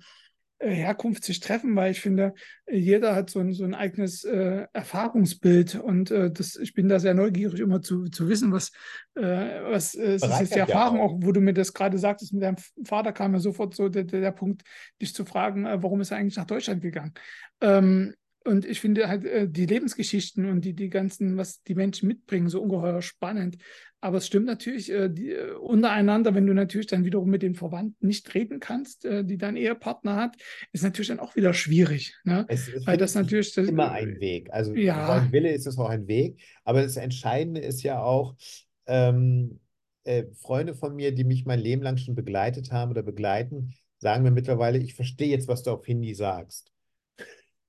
[0.58, 2.34] äh, Herkunft sich treffen, weil ich finde,
[2.70, 6.98] jeder hat so ein, so ein eigenes äh, Erfahrungsbild und äh, das, ich bin da
[6.98, 8.70] sehr neugierig, immer zu, zu wissen, was,
[9.14, 11.14] äh, was ist jetzt die Erfahrung, auch.
[11.14, 11.18] auch.
[11.20, 14.32] wo du mir das gerade sagtest, mit deinem Vater kam mir sofort so der, der
[14.32, 14.62] Punkt,
[15.02, 17.12] dich zu fragen, warum ist er eigentlich nach Deutschland gegangen?
[17.60, 18.14] Ähm,
[18.46, 22.48] und ich finde halt äh, die Lebensgeschichten und die, die ganzen, was die Menschen mitbringen,
[22.48, 23.56] so ungeheuer spannend.
[24.04, 27.54] Aber es stimmt natürlich äh, die, äh, untereinander, wenn du natürlich dann wiederum mit den
[27.54, 30.36] Verwandten nicht reden kannst, äh, die dein Ehepartner hat,
[30.72, 32.14] ist natürlich dann auch wieder schwierig.
[32.22, 32.44] Ne?
[32.48, 34.52] Es, es Weil das natürlich das, immer ein Weg.
[34.52, 35.26] Also ja.
[35.32, 36.38] Wille ist es auch ein Weg.
[36.64, 38.36] Aber das Entscheidende ist ja auch,
[38.84, 39.58] ähm,
[40.02, 44.22] äh, Freunde von mir, die mich mein Leben lang schon begleitet haben oder begleiten, sagen
[44.22, 46.70] mir mittlerweile, ich verstehe jetzt, was du auf Hindi sagst.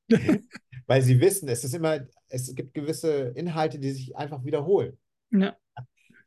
[0.85, 4.97] Weil sie wissen, es ist immer, es gibt gewisse Inhalte, die sich einfach wiederholen.
[5.31, 5.55] Ja.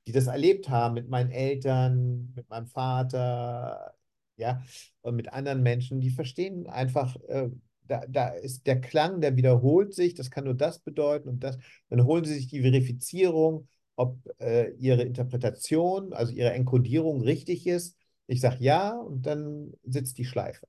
[0.08, 3.92] Die das erlebt haben mit meinen Eltern, mit meinem Vater,
[4.38, 4.62] ja,
[5.02, 7.50] und mit anderen Menschen, die verstehen einfach, äh,
[7.82, 11.58] da, da ist der Klang, der wiederholt sich, das kann nur das bedeuten und das.
[11.90, 17.94] Dann holen sie sich die Verifizierung, ob äh, ihre Interpretation, also ihre Enkodierung richtig ist.
[18.28, 20.66] Ich sage ja und dann sitzt die Schleife.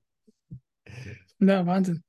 [1.38, 2.02] Ja, Wahnsinn.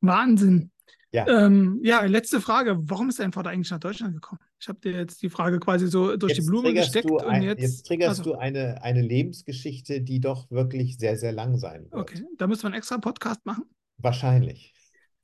[0.00, 0.70] Wahnsinn.
[1.12, 1.26] Ja.
[1.28, 2.78] Ähm, ja, letzte Frage.
[2.88, 4.40] Warum ist dein Vater eigentlich nach Deutschland gekommen?
[4.60, 7.10] Ich habe dir jetzt die Frage quasi so durch jetzt die Blume gesteckt.
[7.10, 8.32] und ein, jetzt, jetzt triggerst also.
[8.32, 11.94] du eine, eine Lebensgeschichte, die doch wirklich sehr, sehr lang sein wird.
[11.94, 13.64] Okay, da müssen wir einen extra Podcast machen.
[13.98, 14.74] Wahrscheinlich.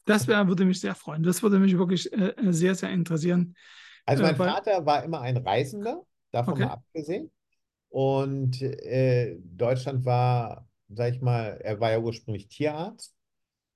[0.04, 1.22] Das wär, würde mich sehr freuen.
[1.22, 3.56] Das würde mich wirklich äh, sehr, sehr interessieren.
[4.04, 6.66] Also mein äh, weil, Vater war immer ein Reisender, davon okay.
[6.66, 7.30] mal abgesehen.
[7.88, 13.14] Und äh, Deutschland war, sag ich mal, er war ja ursprünglich Tierarzt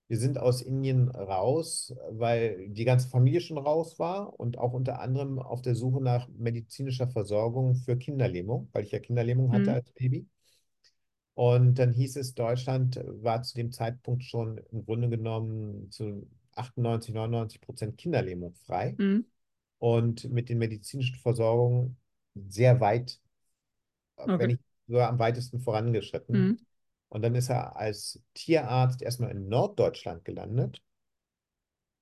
[0.09, 5.01] wir sind aus Indien raus, weil die ganze Familie schon raus war und auch unter
[5.01, 9.77] anderem auf der Suche nach medizinischer Versorgung für Kinderlähmung, weil ich ja Kinderlähmung hatte mhm.
[9.77, 10.27] als Baby.
[11.35, 17.15] Und dann hieß es, Deutschland war zu dem Zeitpunkt schon im Grunde genommen zu 98,
[17.15, 19.27] 99 Prozent Kinderlähmung frei mhm.
[19.79, 21.99] und mit den medizinischen Versorgungen
[22.35, 23.21] sehr weit,
[24.17, 24.39] okay.
[24.39, 26.35] wenn nicht sogar am weitesten vorangeschritten.
[26.35, 26.59] Mhm.
[27.09, 30.83] Und dann ist er als Tierarzt erstmal in Norddeutschland gelandet,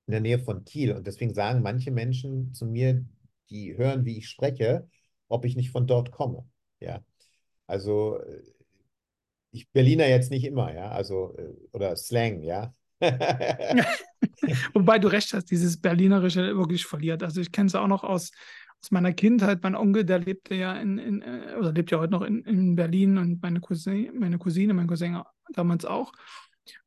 [0.05, 0.93] in der Nähe von Kiel.
[0.93, 3.05] Und deswegen sagen manche Menschen zu mir,
[3.49, 4.89] die hören, wie ich spreche,
[5.29, 6.47] ob ich nicht von dort komme.
[6.79, 7.03] Ja.
[7.67, 8.19] Also
[9.51, 11.35] ich Berliner jetzt nicht immer, ja, also
[11.71, 12.73] oder Slang, ja.
[14.73, 17.23] Wobei du recht hast, dieses Berlinerische wirklich verliert.
[17.23, 18.31] Also ich kenne es auch noch aus
[18.83, 19.63] aus meiner Kindheit.
[19.63, 22.75] Mein Onkel, der lebte ja in, in äh, oder lebt ja heute noch in, in
[22.75, 25.21] Berlin und meine Cousine, meine Cousine, mein Cousin
[25.53, 26.13] damals auch.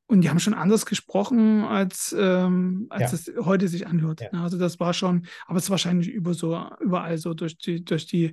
[0.07, 3.33] Und die haben schon anders gesprochen, als, ähm, als ja.
[3.35, 4.23] es heute sich anhört.
[4.23, 4.43] Ja.
[4.43, 8.07] Also das war schon, aber es ist wahrscheinlich über so, überall so durch die, durch
[8.07, 8.33] die,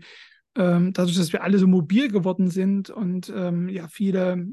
[0.56, 4.48] ähm, dadurch, dass wir alle so mobil geworden sind und ähm, ja viele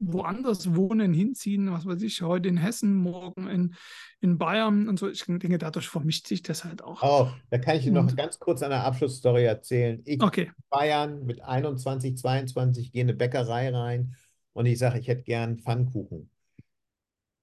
[0.00, 3.74] woanders wohnen, hinziehen, was weiß ich, heute in Hessen, morgen in,
[4.20, 5.08] in Bayern und so.
[5.08, 7.02] Ich denke, dadurch vermischt sich das halt auch.
[7.02, 10.00] Oh, da kann ich Ihnen noch ganz kurz eine Abschlussstory erzählen.
[10.06, 10.44] Ich okay.
[10.44, 14.16] in Bayern mit 21, 22 gehe in eine Bäckerei rein
[14.54, 16.30] und ich sage, ich hätte gern Pfannkuchen.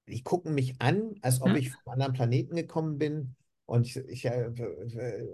[0.08, 1.56] Die gucken mich an, als ob hm?
[1.58, 3.36] ich vom anderen Planeten gekommen bin.
[3.66, 4.50] Und, ich, ich, äh,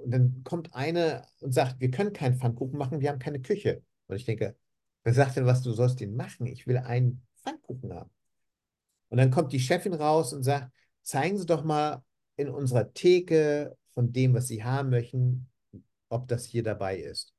[0.04, 3.84] und dann kommt eine und sagt, wir können keinen Pfannkuchen machen, wir haben keine Küche.
[4.08, 4.56] Und ich denke,
[5.04, 6.48] Wer sagt denn, was du sollst den machen?
[6.48, 8.10] Ich will einen Pfannkuchen haben.
[9.10, 10.72] Und dann kommt die Chefin raus und sagt,
[11.04, 12.04] zeigen Sie doch mal
[12.36, 15.50] in unserer Theke von dem, was Sie haben möchten,
[16.10, 17.34] ob das hier dabei ist.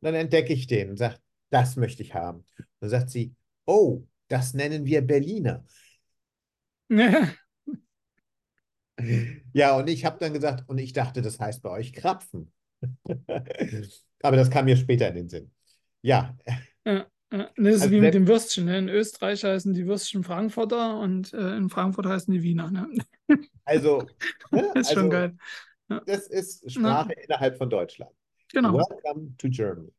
[0.00, 1.16] Und dann entdecke ich den und sage,
[1.50, 2.38] das möchte ich haben.
[2.58, 3.34] Und dann sagt sie,
[3.66, 5.64] oh, das nennen wir Berliner.
[9.52, 12.52] ja, und ich habe dann gesagt, und ich dachte, das heißt bei euch Krapfen.
[14.22, 15.52] Aber das kam mir später in den Sinn.
[16.00, 16.36] Ja,
[16.84, 17.06] ja.
[17.30, 18.66] das ist also wie mit dem Würstchen.
[18.66, 18.78] Ne?
[18.78, 22.70] In Österreich heißen die Würstchen Frankfurter und äh, in Frankfurt heißen die Wiener.
[22.70, 22.88] Ne?
[23.64, 24.04] Also,
[24.50, 24.60] ne?
[24.74, 25.36] ist also, schon geil.
[25.88, 26.02] Ja.
[26.04, 27.22] Das ist Sprache ja.
[27.22, 28.10] innerhalb von Deutschland.
[28.52, 28.74] Genau.
[28.74, 29.92] Welcome to Germany.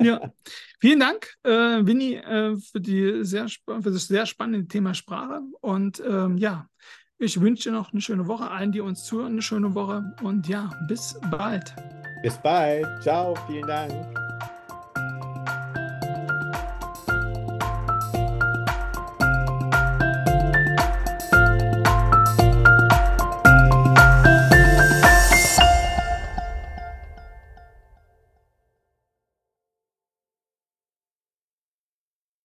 [0.00, 0.32] Ja,
[0.80, 5.42] vielen Dank, äh, Winnie, äh, für, die sehr, für das sehr spannende Thema Sprache.
[5.60, 6.68] Und ähm, ja,
[7.18, 10.04] ich wünsche dir noch eine schöne Woche, allen, die uns zuhören, eine schöne Woche.
[10.22, 11.74] Und ja, bis bald.
[12.22, 12.86] Bis bald.
[13.02, 14.25] Ciao, vielen Dank.